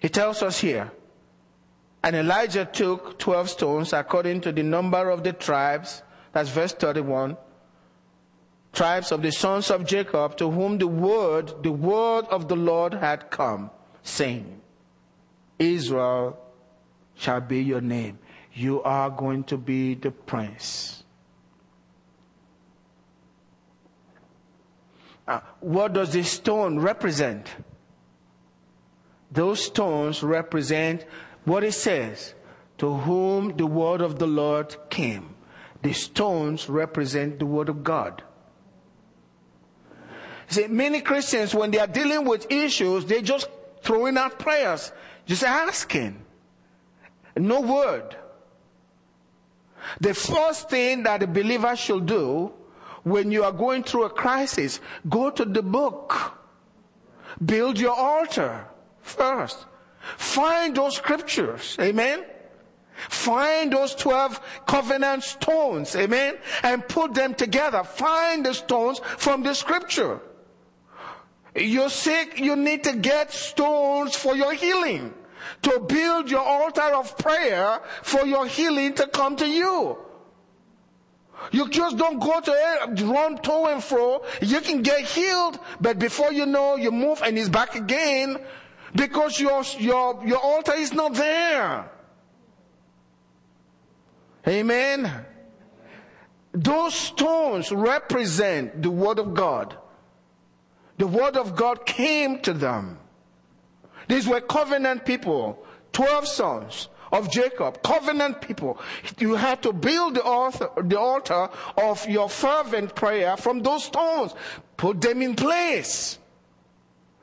He 0.00 0.08
tells 0.08 0.42
us 0.42 0.58
here, 0.58 0.90
and 2.02 2.16
Elijah 2.16 2.64
took 2.64 3.20
12 3.20 3.50
stones 3.50 3.92
according 3.92 4.40
to 4.40 4.50
the 4.50 4.64
number 4.64 5.10
of 5.10 5.22
the 5.22 5.32
tribes, 5.32 6.02
that's 6.32 6.48
verse 6.48 6.72
31, 6.72 7.36
tribes 8.76 9.10
of 9.10 9.22
the 9.22 9.32
sons 9.32 9.70
of 9.70 9.86
Jacob 9.86 10.36
to 10.36 10.50
whom 10.50 10.76
the 10.78 10.86
word, 10.86 11.62
the 11.62 11.72
word 11.72 12.26
of 12.26 12.46
the 12.46 12.54
Lord 12.54 12.92
had 12.92 13.30
come, 13.30 13.70
saying, 14.02 14.60
Israel 15.58 16.38
shall 17.14 17.40
be 17.40 17.62
your 17.62 17.80
name. 17.80 18.18
You 18.52 18.82
are 18.82 19.08
going 19.10 19.44
to 19.44 19.56
be 19.56 19.94
the 19.94 20.10
prince. 20.10 21.02
Uh, 25.26 25.40
what 25.60 25.94
does 25.94 26.12
this 26.12 26.30
stone 26.30 26.78
represent? 26.78 27.48
Those 29.32 29.64
stones 29.64 30.22
represent 30.22 31.04
what 31.44 31.64
it 31.64 31.72
says, 31.72 32.34
to 32.78 32.92
whom 32.92 33.56
the 33.56 33.66
word 33.66 34.02
of 34.02 34.18
the 34.18 34.26
Lord 34.26 34.76
came. 34.90 35.34
The 35.82 35.94
stones 35.94 36.68
represent 36.68 37.38
the 37.38 37.46
word 37.46 37.68
of 37.68 37.82
God. 37.82 38.22
See, 40.48 40.66
many 40.68 41.00
Christians, 41.00 41.54
when 41.54 41.70
they 41.70 41.78
are 41.78 41.86
dealing 41.86 42.24
with 42.24 42.50
issues, 42.50 43.04
they 43.04 43.22
just 43.22 43.48
throwing 43.82 44.16
out 44.16 44.38
prayers, 44.38 44.92
just 45.26 45.42
asking. 45.42 46.22
No 47.36 47.60
word. 47.60 48.16
The 50.00 50.14
first 50.14 50.70
thing 50.70 51.02
that 51.04 51.22
a 51.22 51.26
believer 51.26 51.76
should 51.76 52.06
do 52.06 52.52
when 53.02 53.30
you 53.30 53.44
are 53.44 53.52
going 53.52 53.84
through 53.84 54.04
a 54.04 54.10
crisis, 54.10 54.80
go 55.08 55.30
to 55.30 55.44
the 55.44 55.62
book. 55.62 56.38
Build 57.44 57.78
your 57.78 57.94
altar 57.94 58.66
first. 59.00 59.66
Find 60.16 60.74
those 60.74 60.96
scriptures. 60.96 61.76
Amen. 61.80 62.24
Find 62.96 63.72
those 63.72 63.94
12 63.94 64.40
covenant 64.66 65.22
stones. 65.22 65.94
Amen. 65.94 66.38
And 66.62 66.86
put 66.88 67.14
them 67.14 67.34
together. 67.34 67.84
Find 67.84 68.44
the 68.44 68.54
stones 68.54 69.00
from 69.18 69.42
the 69.42 69.54
scripture. 69.54 70.20
You're 71.56 71.90
sick, 71.90 72.38
you 72.38 72.54
need 72.54 72.84
to 72.84 72.96
get 72.96 73.32
stones 73.32 74.14
for 74.14 74.36
your 74.36 74.52
healing. 74.52 75.14
To 75.62 75.80
build 75.80 76.30
your 76.30 76.40
altar 76.40 76.94
of 76.94 77.16
prayer 77.16 77.80
for 78.02 78.26
your 78.26 78.46
healing 78.46 78.94
to 78.94 79.06
come 79.06 79.36
to 79.36 79.48
you. 79.48 79.96
You 81.52 81.68
just 81.68 81.96
don't 81.96 82.18
go 82.18 82.40
to 82.40 83.04
run 83.04 83.38
to 83.38 83.52
and 83.66 83.82
fro. 83.82 84.22
You 84.40 84.60
can 84.60 84.82
get 84.82 85.00
healed, 85.02 85.58
but 85.80 85.98
before 85.98 86.32
you 86.32 86.46
know, 86.46 86.76
you 86.76 86.90
move 86.90 87.22
and 87.22 87.38
it's 87.38 87.48
back 87.48 87.74
again 87.74 88.38
because 88.94 89.38
your, 89.38 89.62
your, 89.78 90.22
your 90.26 90.38
altar 90.38 90.74
is 90.74 90.92
not 90.92 91.14
there. 91.14 91.90
Amen. 94.48 95.10
Those 96.52 96.94
stones 96.94 97.70
represent 97.72 98.82
the 98.82 98.90
Word 98.90 99.18
of 99.18 99.34
God. 99.34 99.76
The 100.98 101.06
Word 101.06 101.36
of 101.36 101.56
God 101.56 101.84
came 101.84 102.40
to 102.40 102.52
them. 102.52 102.98
These 104.08 104.26
were 104.28 104.40
covenant 104.40 105.04
people, 105.04 105.64
12 105.92 106.28
sons 106.28 106.88
of 107.12 107.30
Jacob, 107.30 107.82
covenant 107.82 108.40
people. 108.40 108.78
You 109.18 109.34
had 109.34 109.62
to 109.62 109.72
build 109.72 110.14
the 110.14 110.22
altar, 110.22 110.68
the 110.82 110.98
altar 110.98 111.48
of 111.76 112.08
your 112.08 112.28
fervent 112.28 112.94
prayer 112.94 113.36
from 113.36 113.62
those 113.62 113.84
stones. 113.84 114.34
Put 114.76 115.00
them 115.00 115.22
in 115.22 115.34
place. 115.34 116.18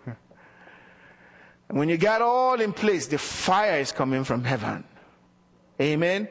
And 1.69 1.79
when 1.79 1.89
you 1.89 1.97
got 1.97 2.21
all 2.21 2.61
in 2.61 2.71
place, 2.71 3.07
the 3.07 3.17
fire 3.17 3.79
is 3.79 3.91
coming 3.91 4.23
from 4.25 4.43
heaven. 4.43 4.83
Amen. 5.81 6.27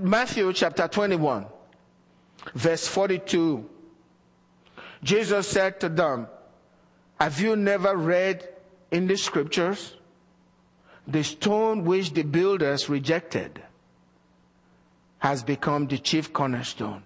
Matthew 0.00 0.50
chapter 0.54 0.88
21, 0.88 1.44
verse 2.54 2.86
42. 2.88 3.68
Jesus 5.02 5.48
said 5.48 5.80
to 5.80 5.88
them, 5.88 6.28
Have 7.20 7.40
you 7.40 7.56
never 7.56 7.96
read 7.96 8.48
in 8.90 9.06
the 9.06 9.16
scriptures 9.16 9.94
the 11.06 11.24
stone 11.24 11.84
which 11.84 12.12
the 12.12 12.22
builders 12.22 12.88
rejected 12.88 13.62
has 15.18 15.42
become 15.42 15.86
the 15.86 15.98
chief 15.98 16.32
cornerstone. 16.32 17.02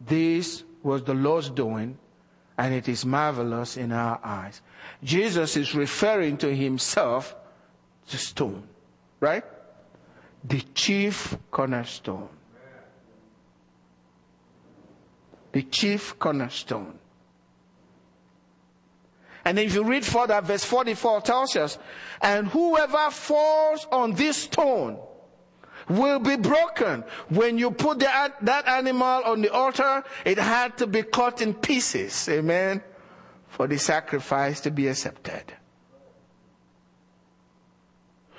This 0.00 0.64
was 0.82 1.04
the 1.04 1.14
Lord's 1.14 1.50
doing, 1.50 1.96
and 2.58 2.74
it 2.74 2.88
is 2.88 3.06
marvelous 3.06 3.76
in 3.76 3.92
our 3.92 4.20
eyes. 4.22 4.60
Jesus 5.02 5.56
is 5.56 5.74
referring 5.74 6.36
to 6.38 6.54
himself, 6.54 7.34
the 8.10 8.18
stone, 8.18 8.64
right? 9.20 9.44
The 10.44 10.60
chief 10.74 11.38
cornerstone. 11.50 12.28
The 15.54 15.62
chief 15.62 16.18
cornerstone. 16.18 16.98
And 19.44 19.56
if 19.56 19.72
you 19.72 19.84
read 19.84 20.04
further, 20.04 20.40
verse 20.40 20.64
44 20.64 21.20
tells 21.20 21.54
us, 21.54 21.78
and 22.20 22.48
whoever 22.48 23.08
falls 23.12 23.86
on 23.92 24.14
this 24.14 24.36
stone 24.36 24.98
will 25.88 26.18
be 26.18 26.34
broken. 26.34 27.04
When 27.28 27.56
you 27.56 27.70
put 27.70 28.00
the, 28.00 28.32
that 28.42 28.66
animal 28.66 29.22
on 29.24 29.42
the 29.42 29.52
altar, 29.52 30.02
it 30.24 30.38
had 30.38 30.76
to 30.78 30.88
be 30.88 31.04
cut 31.04 31.40
in 31.40 31.54
pieces. 31.54 32.28
Amen. 32.28 32.82
For 33.46 33.68
the 33.68 33.78
sacrifice 33.78 34.60
to 34.62 34.72
be 34.72 34.88
accepted. 34.88 35.54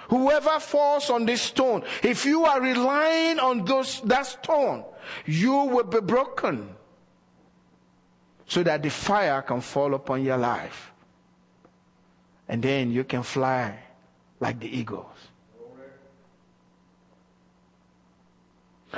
Whoever 0.10 0.60
falls 0.60 1.10
on 1.10 1.26
this 1.26 1.44
stone, 1.44 1.84
if 2.04 2.26
you 2.26 2.44
are 2.44 2.60
relying 2.60 3.40
on 3.40 3.64
those, 3.64 4.02
that 4.02 4.26
stone, 4.26 4.84
you 5.26 5.54
will 5.54 5.86
be 5.86 6.02
broken 6.02 6.76
so 8.48 8.64
that 8.64 8.84
the 8.84 8.90
fire 8.90 9.42
can 9.42 9.62
fall 9.62 9.94
upon 9.94 10.24
your 10.24 10.38
life 10.38 10.92
and 12.48 12.62
then 12.62 12.92
you 12.92 13.04
can 13.04 13.24
fly 13.24 13.78
like 14.40 14.60
the 14.60 14.68
eagles. 14.68 15.06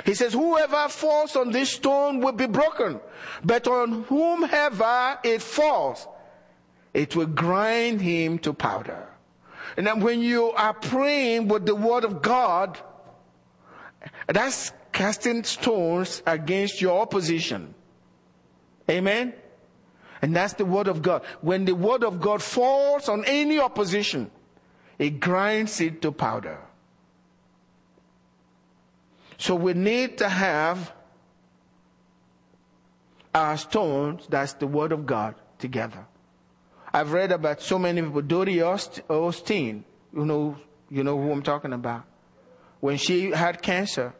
He 0.04 0.14
says, 0.14 0.32
whoever 0.32 0.88
falls 0.88 1.34
on 1.34 1.50
this 1.50 1.70
stone 1.72 2.20
will 2.20 2.32
be 2.32 2.46
broken, 2.46 3.00
but 3.44 3.66
on 3.66 4.04
whomever 4.04 5.18
it 5.24 5.42
falls, 5.42 6.06
it 6.94 7.16
will 7.16 7.26
grind 7.26 8.00
him 8.00 8.38
to 8.40 8.52
powder. 8.52 9.08
And 9.76 9.86
then 9.86 10.00
when 10.00 10.20
you 10.20 10.52
are 10.52 10.74
praying 10.74 11.48
with 11.48 11.66
the 11.66 11.74
word 11.74 12.04
of 12.04 12.22
God, 12.22 12.78
that's 14.28 14.72
casting 14.92 15.42
stones 15.42 16.22
against 16.26 16.80
your 16.80 17.00
opposition. 17.00 17.74
Amen. 18.90 19.34
And 20.20 20.34
that's 20.34 20.54
the 20.54 20.64
word 20.64 20.88
of 20.88 21.02
God. 21.02 21.22
When 21.40 21.64
the 21.64 21.74
word 21.74 22.02
of 22.02 22.20
God 22.20 22.42
falls 22.42 23.08
on 23.08 23.24
any 23.26 23.60
opposition, 23.60 24.30
it 24.98 25.20
grinds 25.20 25.80
it 25.80 26.02
to 26.02 26.12
powder. 26.12 26.58
So 29.36 29.54
we 29.54 29.74
need 29.74 30.18
to 30.18 30.28
have 30.28 30.92
our 33.34 33.56
stones, 33.56 34.26
that's 34.28 34.54
the 34.54 34.66
word 34.66 34.90
of 34.90 35.06
God, 35.06 35.36
together. 35.58 36.06
I've 36.92 37.12
read 37.12 37.30
about 37.30 37.62
so 37.62 37.78
many 37.78 38.02
people. 38.02 38.22
Dodie 38.22 38.56
Osteen, 38.56 39.84
you 40.12 40.24
know, 40.24 40.56
you 40.90 41.04
know 41.04 41.16
who 41.20 41.30
I'm 41.30 41.42
talking 41.42 41.72
about. 41.72 42.04
When 42.80 42.96
she 42.96 43.30
had 43.30 43.62
cancer, 43.62 44.14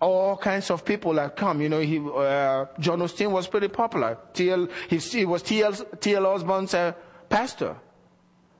all 0.00 0.36
kinds 0.36 0.70
of 0.70 0.84
people 0.84 1.16
have 1.16 1.34
come. 1.34 1.60
You 1.60 1.68
know, 1.68 1.80
he, 1.80 1.98
uh, 1.98 2.66
John 2.78 3.00
Osteen 3.00 3.30
was 3.30 3.46
pretty 3.46 3.68
popular. 3.68 4.18
TL, 4.32 4.70
he, 4.88 4.98
he 4.98 5.24
was 5.24 5.42
TL, 5.42 5.98
TL 5.98 6.24
Osborn's 6.24 6.74
uh, 6.74 6.92
pastor. 7.28 7.76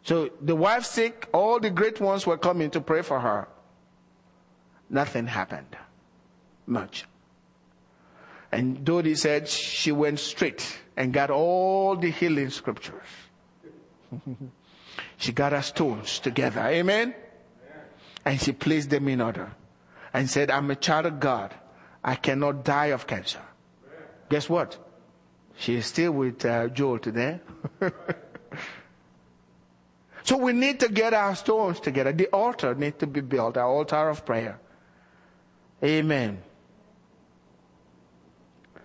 So 0.02 0.30
the 0.40 0.56
wife 0.56 0.84
sick, 0.84 1.28
all 1.32 1.60
the 1.60 1.70
great 1.70 2.00
ones 2.00 2.26
were 2.26 2.38
coming 2.38 2.70
to 2.70 2.80
pray 2.80 3.02
for 3.02 3.20
her. 3.20 3.48
Nothing 4.90 5.26
happened. 5.26 5.76
Much. 6.66 7.04
And 8.50 8.84
Dodie 8.84 9.14
said 9.14 9.48
she 9.48 9.92
went 9.92 10.18
straight 10.18 10.78
and 10.96 11.12
got 11.12 11.30
all 11.30 11.96
the 11.96 12.10
healing 12.10 12.50
scriptures. 12.50 13.06
she 15.18 15.32
got 15.32 15.52
her 15.52 15.62
stones 15.62 16.18
together. 16.18 16.62
Amen? 16.62 17.14
And 18.24 18.40
she 18.40 18.52
placed 18.52 18.90
them 18.90 19.08
in 19.08 19.20
order 19.20 19.52
and 20.12 20.28
said, 20.28 20.50
I'm 20.50 20.70
a 20.70 20.76
child 20.76 21.06
of 21.06 21.20
God. 21.20 21.54
I 22.02 22.14
cannot 22.14 22.64
die 22.64 22.86
of 22.86 23.06
cancer. 23.06 23.42
Guess 24.28 24.48
what? 24.48 24.78
She 25.56 25.74
is 25.76 25.86
still 25.86 26.12
with 26.12 26.44
uh, 26.44 26.68
Joel 26.68 26.98
today. 26.98 27.40
so 30.22 30.36
we 30.36 30.52
need 30.52 30.80
to 30.80 30.88
get 30.88 31.12
our 31.14 31.34
stones 31.34 31.80
together. 31.80 32.12
The 32.12 32.28
altar 32.28 32.74
needs 32.74 32.98
to 32.98 33.06
be 33.06 33.20
built, 33.20 33.56
our 33.56 33.66
altar 33.66 34.08
of 34.08 34.24
prayer. 34.24 34.60
Amen. 35.82 36.42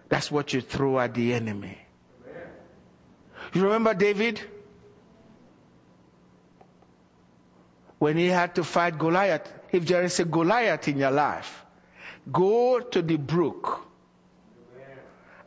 That's 0.10 0.32
what 0.32 0.54
you 0.54 0.62
throw 0.62 1.00
at 1.00 1.14
the 1.14 1.34
enemy. 1.34 1.78
You 3.54 3.64
remember 3.64 3.94
David? 3.94 4.42
When 8.00 8.18
he 8.18 8.28
had 8.28 8.56
to 8.56 8.64
fight 8.64 8.98
Goliath, 8.98 9.52
if 9.74 9.86
there 9.88 10.04
is 10.04 10.20
a 10.20 10.26
Goliath 10.26 10.88
in 10.88 11.00
your 11.00 11.12
life, 11.12 11.66
go 12.32 12.80
to 12.80 13.02
the 13.02 13.18
brook 13.18 13.86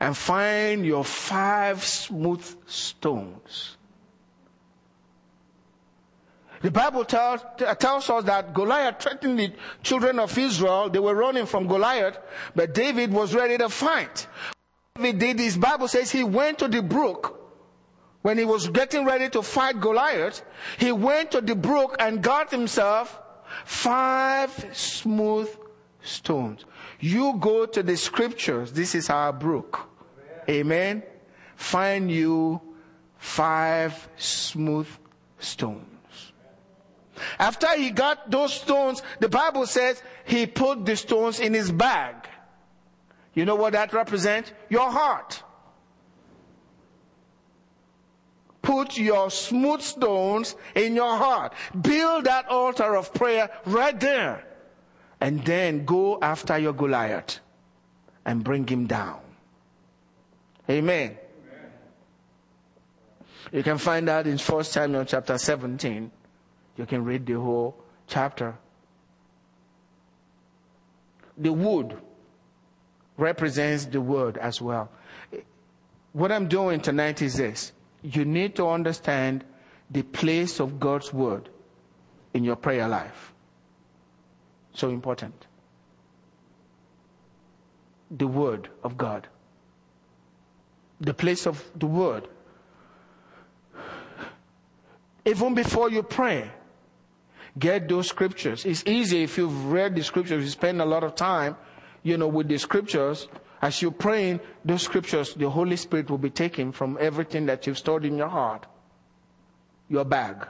and 0.01 0.15
find 0.15 0.85
your 0.85 1.05
five 1.05 1.83
smooth 1.83 2.45
stones. 2.67 3.77
The 6.61 6.71
Bible 6.71 7.05
tells, 7.05 7.43
tells 7.79 8.11
us 8.11 8.25
that 8.25 8.53
Goliath 8.53 9.01
threatened 9.01 9.39
the 9.39 9.53
children 9.83 10.19
of 10.19 10.37
Israel. 10.37 10.91
They 10.91 10.99
were 10.99 11.15
running 11.15 11.47
from 11.47 11.69
Goliath, 11.69 12.19
but 12.55 12.75
David 12.75 13.13
was 13.13 13.33
ready 13.33 13.57
to 13.59 13.69
fight. 13.69 14.27
David 14.97 15.19
did 15.21 15.39
this. 15.39 15.57
Bible 15.57 15.87
says 15.87 16.11
he 16.11 16.25
went 16.25 16.59
to 16.59 16.69
the 16.69 16.83
brook 16.83 17.41
when 18.23 18.39
he 18.39 18.45
was 18.45 18.69
getting 18.69 19.05
ready 19.05 19.29
to 19.31 19.43
fight 19.43 19.81
Goliath. 19.81 20.43
He 20.79 20.91
went 20.91 21.31
to 21.31 21.41
the 21.41 21.55
brook 21.55 21.95
and 22.01 22.23
got 22.23 22.51
himself 22.51 23.21
five 23.65 24.71
smooth 24.73 25.49
stones. 26.03 26.65
You 27.01 27.37
go 27.39 27.67
to 27.67 27.83
the 27.83 27.97
scriptures. 27.97 28.73
This 28.73 28.95
is 28.95 29.11
our 29.11 29.33
brook. 29.33 29.89
Amen. 30.49 31.03
Find 31.57 32.11
you 32.11 32.61
five 33.19 34.09
smooth 34.17 34.89
stones. 35.39 36.33
After 37.39 37.69
he 37.77 37.91
got 37.91 38.31
those 38.31 38.55
stones, 38.55 39.03
the 39.21 39.29
Bible 39.29 39.67
says 39.67 40.03
he 40.27 40.47
put 40.47 40.85
the 40.85 40.97
stones 40.97 41.41
in 41.41 41.55
his 41.55 41.73
bag. 41.73 42.15
You 43.35 43.45
know 43.45 43.55
what 43.55 43.73
that 43.73 43.93
represents? 43.93 44.53
Your 44.69 44.91
heart. 44.91 45.43
Put 48.67 48.99
your 48.99 49.31
smooth 49.31 49.81
stones 49.81 50.57
in 50.75 50.97
your 50.97 51.17
heart. 51.17 51.53
Build 51.81 52.25
that 52.25 52.49
altar 52.49 52.97
of 52.97 53.15
prayer 53.15 53.49
right 53.65 53.99
there. 54.01 54.45
And 55.21 55.45
then 55.45 55.85
go 55.85 56.19
after 56.21 56.59
your 56.59 56.73
Goliath 56.73 57.39
and 58.25 58.43
bring 58.43 58.67
him 58.67 58.89
down. 58.89 59.21
Amen. 60.69 61.17
Amen. 61.17 61.19
You 63.53 63.63
can 63.63 63.79
find 63.79 64.09
that 64.09 64.27
in 64.27 64.37
1 64.37 64.65
Samuel 64.65 65.05
chapter 65.05 65.39
17. 65.39 66.11
You 66.77 66.87
can 66.87 67.05
read 67.05 67.25
the 67.25 67.35
whole 67.35 67.77
chapter. 68.09 68.59
The 71.39 71.53
wood 71.53 71.97
represents 73.17 73.85
the 73.85 74.01
word 74.01 74.39
as 74.39 74.61
well. 74.61 74.91
What 76.13 76.33
I'm 76.33 76.49
doing 76.49 76.81
tonight 76.81 77.23
is 77.23 77.37
this. 77.37 77.71
You 78.07 78.25
need 78.25 78.55
to 78.57 78.69
understand 78.69 79.45
the 79.91 80.03
place 80.03 80.61
of 80.61 80.79
God's 80.79 81.13
word 81.13 81.49
in 82.35 82.45
your 82.45 82.57
prayer 82.57 82.89
life. 82.89 83.33
So 84.73 84.91
important. 84.91 85.47
The 88.11 88.27
word 88.27 88.69
of 88.85 88.97
God. 88.97 89.27
The 91.01 91.15
place 91.15 91.47
of 91.47 91.65
the 91.75 91.87
word. 91.87 92.29
Even 95.25 95.55
before 95.55 95.91
you 95.91 96.03
pray, 96.03 96.51
Get 97.59 97.89
those 97.89 98.09
scriptures. 98.09 98.67
It's 98.67 98.85
easy 98.87 99.23
if 99.23 99.39
you've 99.39 99.73
read 99.73 99.95
the 99.95 100.03
scriptures, 100.03 100.45
you 100.45 100.51
spend 100.51 100.81
a 100.81 100.85
lot 100.85 101.03
of 101.03 101.15
time, 101.15 101.57
you 102.03 102.19
know, 102.19 102.29
with 102.29 102.49
the 102.49 102.59
scriptures. 102.59 103.29
As 103.67 103.83
you're 103.83 103.91
praying, 103.91 104.39
those 104.65 104.83
scriptures, 104.83 105.35
the 105.35 105.51
Holy 105.51 105.75
Spirit 105.75 106.09
will 106.09 106.19
be 106.19 106.31
taken 106.31 106.71
from 106.71 106.97
everything 107.01 107.47
that 107.47 107.67
you've 107.67 107.77
stored 107.77 108.05
in 108.05 108.17
your 108.17 108.29
heart, 108.29 108.65
your 109.89 110.05
bag, 110.05 110.47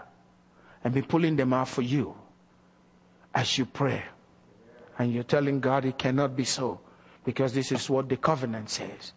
and 0.84 0.92
be 0.92 1.00
pulling 1.00 1.34
them 1.34 1.54
out 1.54 1.68
for 1.68 1.80
you 1.80 2.14
as 3.34 3.56
you 3.56 3.64
pray. 3.64 4.02
And 4.98 5.14
you're 5.14 5.22
telling 5.22 5.60
God 5.60 5.86
it 5.86 5.96
cannot 5.96 6.36
be 6.36 6.44
so 6.44 6.78
because 7.24 7.54
this 7.54 7.72
is 7.72 7.88
what 7.88 8.06
the 8.06 8.18
covenant 8.18 8.68
says. 8.68 9.14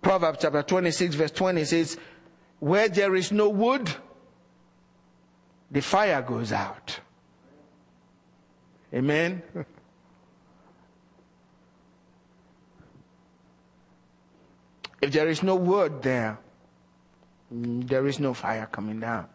Proverbs 0.00 0.38
chapter 0.40 0.62
26 0.62 1.16
verse 1.16 1.32
20 1.32 1.64
says, 1.64 1.98
where 2.60 2.88
there 2.88 3.16
is 3.16 3.32
no 3.32 3.48
wood, 3.48 3.90
the 5.68 5.82
fire 5.82 6.22
goes 6.22 6.52
out. 6.52 7.00
Amen. 8.94 9.42
If 15.00 15.12
there 15.12 15.28
is 15.28 15.42
no 15.42 15.56
word 15.56 16.02
there, 16.02 16.38
there 17.50 18.06
is 18.06 18.20
no 18.20 18.34
fire 18.34 18.66
coming 18.70 19.00
down. 19.00 19.26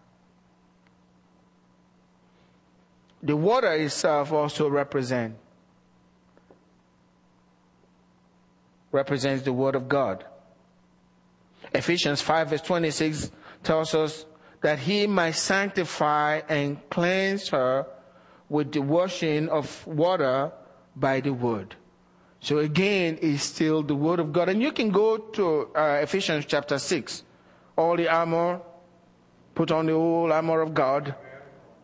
The 3.24 3.36
water 3.36 3.74
itself 3.74 4.32
also 4.32 4.70
represent 4.70 5.36
represents 8.92 9.44
the 9.44 9.52
word 9.52 9.76
of 9.76 9.90
God. 9.90 10.24
Ephesians 11.74 12.22
5 12.22 12.50
verse 12.52 12.62
26 12.62 13.32
tells 13.64 13.94
us 13.94 14.26
that 14.62 14.80
he 14.80 15.08
might 15.08 15.32
sanctify 15.32 16.42
and 16.48 16.78
cleanse 16.90 17.50
her 17.50 17.88
with 18.48 18.72
the 18.72 18.82
washing 18.82 19.50
of 19.50 19.86
water 19.86 20.52
by 20.96 21.20
the 21.20 21.34
word. 21.34 21.76
So 22.40 22.60
again, 22.60 23.18
it's 23.22 23.44
still 23.44 23.82
the 23.82 23.96
word 23.96 24.20
of 24.20 24.32
God. 24.32 24.50
And 24.50 24.62
you 24.62 24.72
can 24.72 24.90
go 24.90 25.18
to 25.18 25.70
uh, 25.76 26.00
Ephesians 26.02 26.46
chapter 26.46 26.78
6. 26.78 27.24
All 27.78 27.98
the 27.98 28.08
armor, 28.08 28.62
put 29.54 29.72
on 29.72 29.88
the 29.88 29.94
whole 29.94 30.32
armor 30.32 30.62
of 30.62 30.74
God. 30.74 31.16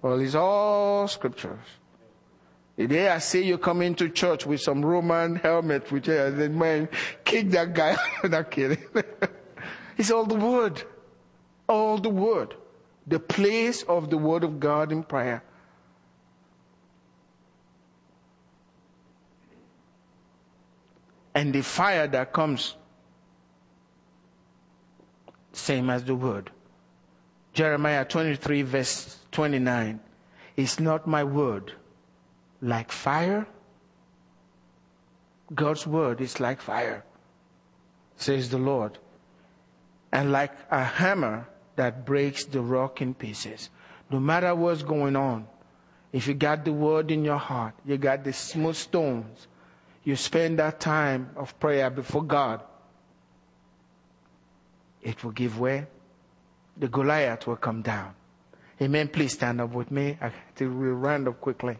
Well, 0.02 0.20
it's 0.20 0.36
all 0.36 1.08
scriptures. 1.08 1.60
The 2.78 2.88
day 2.88 3.10
I 3.10 3.20
see 3.20 3.44
you 3.44 3.58
come 3.58 3.82
into 3.82 4.10
church 4.10 4.46
with 4.46 4.62
some 4.62 4.84
Roman 4.84 5.36
helmet, 5.36 5.92
which 5.92 6.06
then 6.06 6.58
man, 6.58 6.90
kick 7.26 7.50
that 7.52 7.74
guy. 7.74 7.98
Not 8.24 8.50
kidding. 8.50 8.84
it's 9.98 10.12
all 10.12 10.26
the 10.26 10.36
word. 10.36 10.84
All 11.68 11.98
the 11.98 12.10
word 12.10 12.56
the 13.08 13.20
place 13.20 13.84
of 13.84 14.10
the 14.10 14.18
Word 14.18 14.44
of 14.44 14.60
God 14.60 14.92
in 14.92 15.04
prayer. 15.04 15.44
And 21.42 21.52
the 21.52 21.64
fire 21.64 22.06
that 22.06 22.34
comes, 22.34 22.76
same 25.54 25.90
as 25.90 26.04
the 26.04 26.14
Word. 26.14 26.52
Jeremiah 27.54 28.06
23, 28.06 28.62
verse 28.62 29.18
29. 29.32 30.00
Is 30.56 30.80
not 30.80 31.08
my 31.08 31.24
word 31.24 31.74
like 32.62 32.92
fire? 32.92 33.48
God's 35.56 35.88
word 35.88 36.22
is 36.22 36.40
like 36.40 36.62
fire, 36.62 37.04
says 38.18 38.52
the 38.52 38.60
Lord, 38.60 39.00
and 40.12 40.32
like 40.32 40.54
a 40.70 40.84
hammer 40.84 41.48
that 41.76 42.06
breaks 42.06 42.46
the 42.46 42.62
rock 42.62 43.02
in 43.02 43.16
pieces. 43.16 43.72
No 44.12 44.20
matter 44.20 44.54
what's 44.54 44.84
going 44.84 45.16
on, 45.16 45.48
if 46.14 46.28
you 46.28 46.36
got 46.36 46.66
the 46.66 46.74
word 46.74 47.10
in 47.10 47.26
your 47.26 47.40
heart, 47.40 47.74
you 47.84 47.98
got 47.98 48.24
the 48.24 48.32
smooth 48.32 48.76
stones, 48.76 49.48
you 50.04 50.16
spend 50.16 50.60
that 50.60 50.80
time 50.80 51.32
of 51.36 51.60
prayer 51.60 51.90
before 51.90 52.24
God, 52.24 52.62
it 55.02 55.24
will 55.24 55.32
give 55.32 55.60
way. 55.60 55.88
The 56.78 56.88
Goliath 56.88 57.48
will 57.48 57.58
come 57.58 57.82
down. 57.82 58.16
Amen. 58.82 59.10
Please 59.10 59.34
stand 59.34 59.62
up 59.62 59.72
with 59.72 59.92
me. 59.92 60.18
I, 60.22 60.32
will 60.60 60.68
round 60.68 61.28
up 61.28 61.40
quickly. 61.40 61.78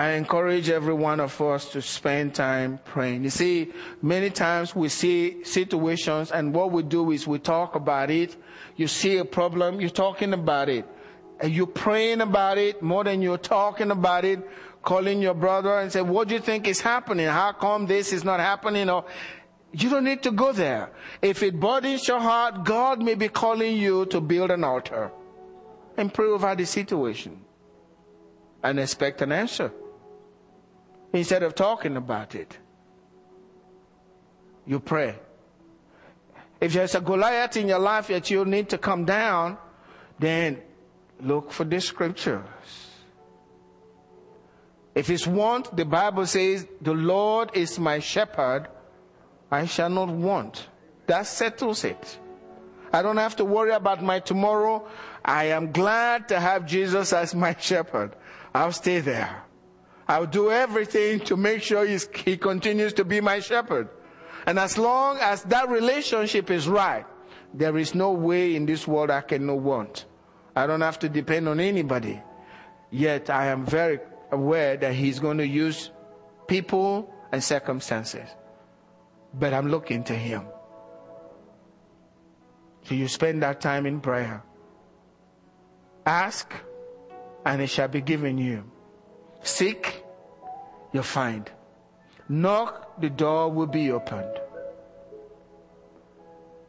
I 0.00 0.12
encourage 0.12 0.70
every 0.70 0.94
one 0.94 1.20
of 1.20 1.38
us 1.42 1.72
to 1.72 1.82
spend 1.82 2.34
time 2.34 2.80
praying. 2.86 3.22
You 3.22 3.28
see, 3.28 3.70
many 4.00 4.30
times 4.30 4.74
we 4.74 4.88
see 4.88 5.44
situations 5.44 6.30
and 6.30 6.54
what 6.54 6.72
we 6.72 6.82
do 6.82 7.10
is 7.10 7.26
we 7.26 7.38
talk 7.38 7.74
about 7.74 8.10
it. 8.10 8.34
You 8.76 8.88
see 8.88 9.18
a 9.18 9.26
problem, 9.26 9.78
you're 9.78 9.90
talking 9.90 10.32
about 10.32 10.70
it. 10.70 10.86
And 11.38 11.52
you're 11.52 11.66
praying 11.66 12.22
about 12.22 12.56
it 12.56 12.80
more 12.80 13.04
than 13.04 13.20
you're 13.20 13.36
talking 13.36 13.90
about 13.90 14.24
it, 14.24 14.40
calling 14.82 15.20
your 15.20 15.34
brother 15.34 15.80
and 15.80 15.92
say, 15.92 16.00
what 16.00 16.28
do 16.28 16.34
you 16.34 16.40
think 16.40 16.66
is 16.66 16.80
happening? 16.80 17.26
How 17.26 17.52
come 17.52 17.84
this 17.84 18.14
is 18.14 18.24
not 18.24 18.40
happening? 18.40 18.88
Or 18.88 19.04
you 19.70 19.90
don't 19.90 20.04
need 20.04 20.22
to 20.22 20.30
go 20.30 20.52
there. 20.52 20.88
If 21.20 21.42
it 21.42 21.60
burdens 21.60 22.08
your 22.08 22.20
heart, 22.20 22.64
God 22.64 23.02
may 23.02 23.16
be 23.16 23.28
calling 23.28 23.76
you 23.76 24.06
to 24.06 24.22
build 24.22 24.50
an 24.50 24.64
altar 24.64 25.12
and 25.98 26.10
pray 26.10 26.28
over 26.28 26.54
the 26.54 26.64
situation 26.64 27.44
and 28.62 28.80
expect 28.80 29.20
an 29.20 29.32
answer 29.32 29.70
instead 31.12 31.42
of 31.42 31.54
talking 31.54 31.96
about 31.96 32.34
it. 32.34 32.58
You 34.66 34.80
pray. 34.80 35.18
If 36.60 36.74
there's 36.74 36.94
a 36.94 37.00
Goliath 37.00 37.56
in 37.56 37.68
your 37.68 37.78
life 37.78 38.08
that 38.08 38.30
you 38.30 38.44
need 38.44 38.68
to 38.68 38.78
come 38.78 39.04
down, 39.04 39.56
then 40.18 40.60
look 41.20 41.50
for 41.50 41.64
the 41.64 41.80
scriptures. 41.80 42.44
If 44.94 45.08
it's 45.08 45.26
want, 45.26 45.74
the 45.76 45.84
Bible 45.84 46.26
says, 46.26 46.66
the 46.80 46.92
Lord 46.92 47.50
is 47.54 47.78
my 47.78 48.00
shepherd, 48.00 48.68
I 49.50 49.66
shall 49.66 49.88
not 49.88 50.08
want. 50.08 50.68
That 51.06 51.26
settles 51.26 51.84
it. 51.84 52.18
I 52.92 53.02
don't 53.02 53.16
have 53.16 53.36
to 53.36 53.44
worry 53.44 53.70
about 53.70 54.02
my 54.02 54.18
tomorrow. 54.18 54.86
I 55.24 55.46
am 55.46 55.72
glad 55.72 56.28
to 56.28 56.40
have 56.40 56.66
Jesus 56.66 57.12
as 57.12 57.34
my 57.34 57.56
shepherd. 57.58 58.14
I'll 58.54 58.72
stay 58.72 59.00
there. 59.00 59.44
I'll 60.10 60.26
do 60.26 60.50
everything 60.50 61.20
to 61.20 61.36
make 61.36 61.62
sure 61.62 61.86
he 61.86 62.36
continues 62.36 62.92
to 62.94 63.04
be 63.04 63.20
my 63.20 63.38
shepherd. 63.38 63.88
And 64.44 64.58
as 64.58 64.76
long 64.76 65.18
as 65.20 65.44
that 65.44 65.68
relationship 65.68 66.50
is 66.50 66.66
right, 66.66 67.06
there 67.54 67.78
is 67.78 67.94
no 67.94 68.10
way 68.10 68.56
in 68.56 68.66
this 68.66 68.88
world 68.88 69.12
I 69.12 69.20
can 69.20 69.46
know 69.46 69.54
want. 69.54 70.06
I 70.56 70.66
don't 70.66 70.80
have 70.80 70.98
to 71.00 71.08
depend 71.08 71.48
on 71.48 71.60
anybody. 71.60 72.20
Yet 72.90 73.30
I 73.30 73.46
am 73.46 73.64
very 73.64 74.00
aware 74.32 74.76
that 74.78 74.94
he's 74.94 75.20
going 75.20 75.38
to 75.38 75.46
use 75.46 75.92
people 76.48 77.14
and 77.30 77.40
circumstances. 77.42 78.28
But 79.32 79.54
I'm 79.54 79.68
looking 79.68 80.02
to 80.10 80.14
him. 80.14 80.42
So 82.82 82.96
you 82.96 83.06
spend 83.06 83.44
that 83.44 83.60
time 83.60 83.86
in 83.86 84.00
prayer. 84.00 84.42
Ask, 86.04 86.52
and 87.46 87.62
it 87.62 87.68
shall 87.68 87.86
be 87.86 88.00
given 88.00 88.38
you. 88.38 88.64
Seek, 89.42 89.99
you'll 90.92 91.02
find. 91.02 91.50
Knock, 92.28 93.00
the 93.00 93.10
door 93.10 93.50
will 93.50 93.66
be 93.66 93.90
opened. 93.90 94.38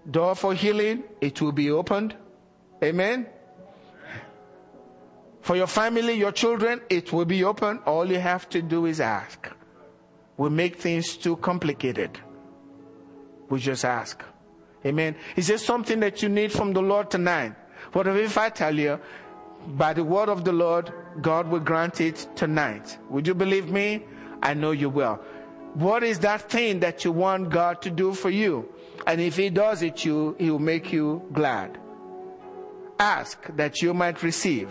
Door 0.10 0.36
for 0.36 0.54
healing, 0.54 1.04
it 1.22 1.42
will 1.42 1.52
be 1.52 1.70
opened. 1.70 2.16
Amen. 2.84 3.28
For 5.42 5.56
your 5.56 5.68
family, 5.68 6.14
your 6.14 6.32
children, 6.32 6.82
it 6.90 7.12
will 7.14 7.26
be 7.26 7.44
open. 7.44 7.80
All 7.86 8.10
you 8.10 8.20
have 8.20 8.50
to 8.50 8.62
do 8.62 8.86
is 8.86 9.00
ask. 9.00 9.50
We 10.38 10.50
make 10.50 10.78
things 10.78 11.18
too 11.18 11.36
complicated. 11.38 12.20
We 13.50 13.60
just 13.60 13.86
ask. 13.86 14.24
Amen. 14.86 15.16
Is 15.36 15.48
there 15.48 15.58
something 15.58 16.00
that 16.00 16.24
you 16.24 16.30
need 16.30 16.52
from 16.52 16.74
the 16.74 16.82
Lord 16.82 17.12
tonight? 17.12 17.54
What 17.94 18.08
if 18.08 18.38
I 18.38 18.50
tell 18.50 18.76
you, 18.76 19.00
by 19.68 19.94
the 19.94 20.04
word 20.04 20.30
of 20.30 20.44
the 20.44 20.52
Lord, 20.52 20.92
God 21.22 21.48
will 21.48 21.60
grant 21.60 22.02
it 22.02 22.28
tonight? 22.36 22.98
Would 23.10 23.28
you 23.28 23.36
believe 23.36 23.70
me? 23.70 24.06
I 24.42 24.54
know 24.54 24.72
you 24.72 24.90
will. 24.90 25.16
What 25.74 26.04
is 26.04 26.20
that 26.20 26.50
thing 26.50 26.80
that 26.82 27.06
you 27.06 27.12
want 27.12 27.50
God 27.50 27.82
to 27.84 27.90
do 27.90 28.14
for 28.14 28.30
you? 28.30 28.68
And 29.08 29.22
if 29.22 29.38
He 29.38 29.50
does 29.50 29.82
it, 29.82 30.04
you, 30.04 30.36
He 30.38 30.52
will 30.52 30.60
make 30.60 30.92
you 30.92 31.24
glad. 31.32 31.78
Ask 33.00 33.48
that 33.56 33.82
you 33.82 33.94
might 33.94 34.22
receive 34.22 34.70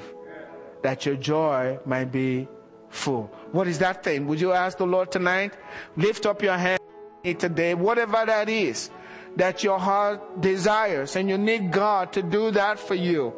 that 0.82 1.04
your 1.04 1.16
joy 1.16 1.78
might 1.84 2.10
be 2.12 2.48
full. 2.88 3.30
What 3.52 3.68
is 3.68 3.78
that 3.78 4.02
thing? 4.02 4.26
Would 4.26 4.40
you 4.40 4.52
ask 4.52 4.78
the 4.78 4.86
Lord 4.86 5.10
tonight? 5.12 5.56
Lift 5.96 6.26
up 6.26 6.42
your 6.42 6.56
hand 6.56 6.80
today, 7.22 7.74
whatever 7.74 8.24
that 8.24 8.48
is 8.48 8.90
that 9.36 9.62
your 9.62 9.78
heart 9.78 10.40
desires, 10.40 11.14
and 11.16 11.28
you 11.28 11.38
need 11.38 11.70
God 11.70 12.12
to 12.14 12.22
do 12.22 12.50
that 12.50 12.80
for 12.80 12.96
you. 12.96 13.32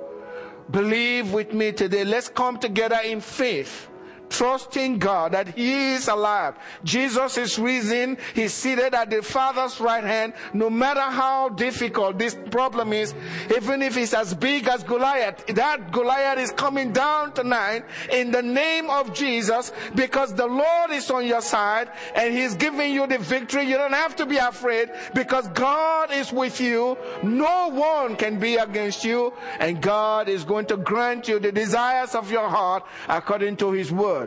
Believe 0.71 1.33
with 1.33 1.53
me 1.53 1.73
today. 1.73 2.05
Let's 2.05 2.29
come 2.29 2.59
together 2.59 2.99
in 3.05 3.21
faith 3.21 3.91
trusting 4.33 4.99
God 4.99 5.33
that 5.33 5.49
He 5.49 5.93
is 5.93 6.09
alive. 6.09 6.55
Jesus 6.83 7.39
is 7.39 7.59
risen. 7.59 8.17
He's 8.35 8.55
seated 8.55 8.95
at 8.95 9.11
the 9.11 9.23
Father's 9.23 9.81
right 9.81 10.03
hand. 10.03 10.33
No 10.55 10.71
matter 10.71 11.01
how 11.01 11.51
difficult 11.51 12.19
this 12.19 12.37
problem 12.51 12.93
is, 12.93 13.15
even 13.55 13.83
if 13.83 13.97
it's 13.97 14.15
as 14.15 14.35
big 14.35 14.67
as 14.67 14.83
Goliath, 14.83 15.47
that 15.47 15.93
Goliath 15.93 16.39
is 16.39 16.51
coming 16.53 16.93
down 16.93 17.33
tonight 17.33 17.85
in 18.11 18.31
the 18.31 18.43
name 18.43 18.89
of 18.89 19.13
Jesus 19.13 19.73
because 19.95 20.35
the 20.35 20.47
Lord 20.47 20.91
is 20.91 21.11
on 21.11 21.27
your 21.27 21.43
side 21.43 21.91
and 22.15 22.35
He's 22.35 22.55
giving 22.55 22.93
you 22.93 23.07
the 23.07 23.19
victory. 23.19 23.65
You 23.65 23.77
don't 23.77 23.93
have 23.93 24.17
to 24.17 24.27
be 24.27 24.39
afraid 24.39 24.91
because 25.15 25.47
God 25.49 26.11
is 26.11 26.33
with 26.33 26.61
you. 26.61 26.97
No 27.23 27.69
one 27.69 28.17
can 28.17 28.39
be 28.39 28.57
against 28.57 29.05
you 29.05 29.33
and 29.61 29.81
God 29.81 30.29
is 30.29 30.45
going 30.45 30.67
to 30.67 30.77
grant 30.77 31.29
you 31.29 31.39
the 31.39 31.53
desires 31.53 32.15
of 32.15 32.31
your 32.31 32.49
heart 32.49 32.85
according 33.09 33.57
to 33.59 33.73
His 33.73 33.93
word. 33.93 34.22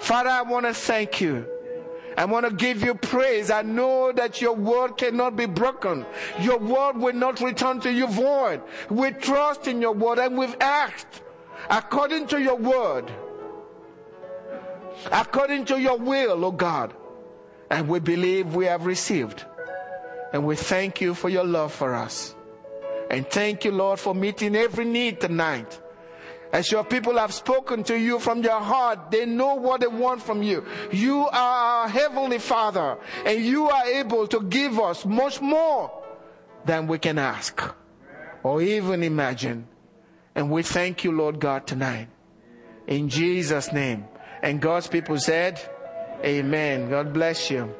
Father, 0.00 0.30
I 0.30 0.42
want 0.42 0.66
to 0.66 0.74
thank 0.74 1.20
you. 1.20 1.46
I 2.16 2.24
want 2.24 2.46
to 2.46 2.54
give 2.54 2.82
you 2.82 2.94
praise. 2.94 3.50
I 3.50 3.62
know 3.62 4.12
that 4.12 4.40
your 4.40 4.54
word 4.54 4.96
cannot 4.96 5.36
be 5.36 5.46
broken. 5.46 6.04
Your 6.40 6.58
word 6.58 6.98
will 6.98 7.14
not 7.14 7.40
return 7.40 7.80
to 7.80 7.92
you 7.92 8.06
void. 8.06 8.62
We 8.90 9.12
trust 9.12 9.66
in 9.66 9.80
your 9.80 9.92
word 9.92 10.18
and 10.18 10.36
we've 10.36 10.56
asked 10.60 11.22
according 11.70 12.26
to 12.28 12.40
your 12.40 12.56
word, 12.56 13.10
according 15.10 15.64
to 15.66 15.80
your 15.80 15.98
will, 15.98 16.44
O 16.44 16.48
oh 16.48 16.52
God. 16.52 16.94
And 17.70 17.88
we 17.88 18.00
believe 18.00 18.54
we 18.54 18.66
have 18.66 18.84
received. 18.84 19.44
And 20.32 20.44
we 20.44 20.56
thank 20.56 21.00
you 21.00 21.14
for 21.14 21.28
your 21.28 21.44
love 21.44 21.72
for 21.72 21.94
us. 21.94 22.34
And 23.10 23.26
thank 23.28 23.64
you, 23.64 23.72
Lord, 23.72 23.98
for 23.98 24.14
meeting 24.14 24.56
every 24.56 24.84
need 24.84 25.20
tonight. 25.20 25.81
As 26.52 26.70
your 26.70 26.84
people 26.84 27.16
have 27.16 27.32
spoken 27.32 27.82
to 27.84 27.98
you 27.98 28.18
from 28.18 28.42
their 28.42 28.60
heart, 28.60 29.10
they 29.10 29.24
know 29.24 29.54
what 29.54 29.80
they 29.80 29.86
want 29.86 30.22
from 30.22 30.42
you. 30.42 30.66
You 30.92 31.26
are 31.26 31.32
our 31.32 31.88
heavenly 31.88 32.38
Father, 32.38 32.98
and 33.24 33.42
you 33.42 33.70
are 33.70 33.86
able 33.86 34.26
to 34.28 34.40
give 34.42 34.78
us 34.78 35.06
much 35.06 35.40
more 35.40 35.90
than 36.66 36.86
we 36.86 36.98
can 36.98 37.18
ask 37.18 37.62
or 38.42 38.60
even 38.60 39.02
imagine. 39.02 39.66
And 40.34 40.50
we 40.50 40.62
thank 40.62 41.04
you, 41.04 41.12
Lord 41.12 41.40
God, 41.40 41.66
tonight. 41.66 42.08
In 42.86 43.08
Jesus' 43.08 43.72
name. 43.72 44.04
And 44.42 44.60
God's 44.60 44.88
people 44.88 45.18
said, 45.18 45.60
Amen. 46.24 46.90
God 46.90 47.12
bless 47.12 47.50
you. 47.50 47.74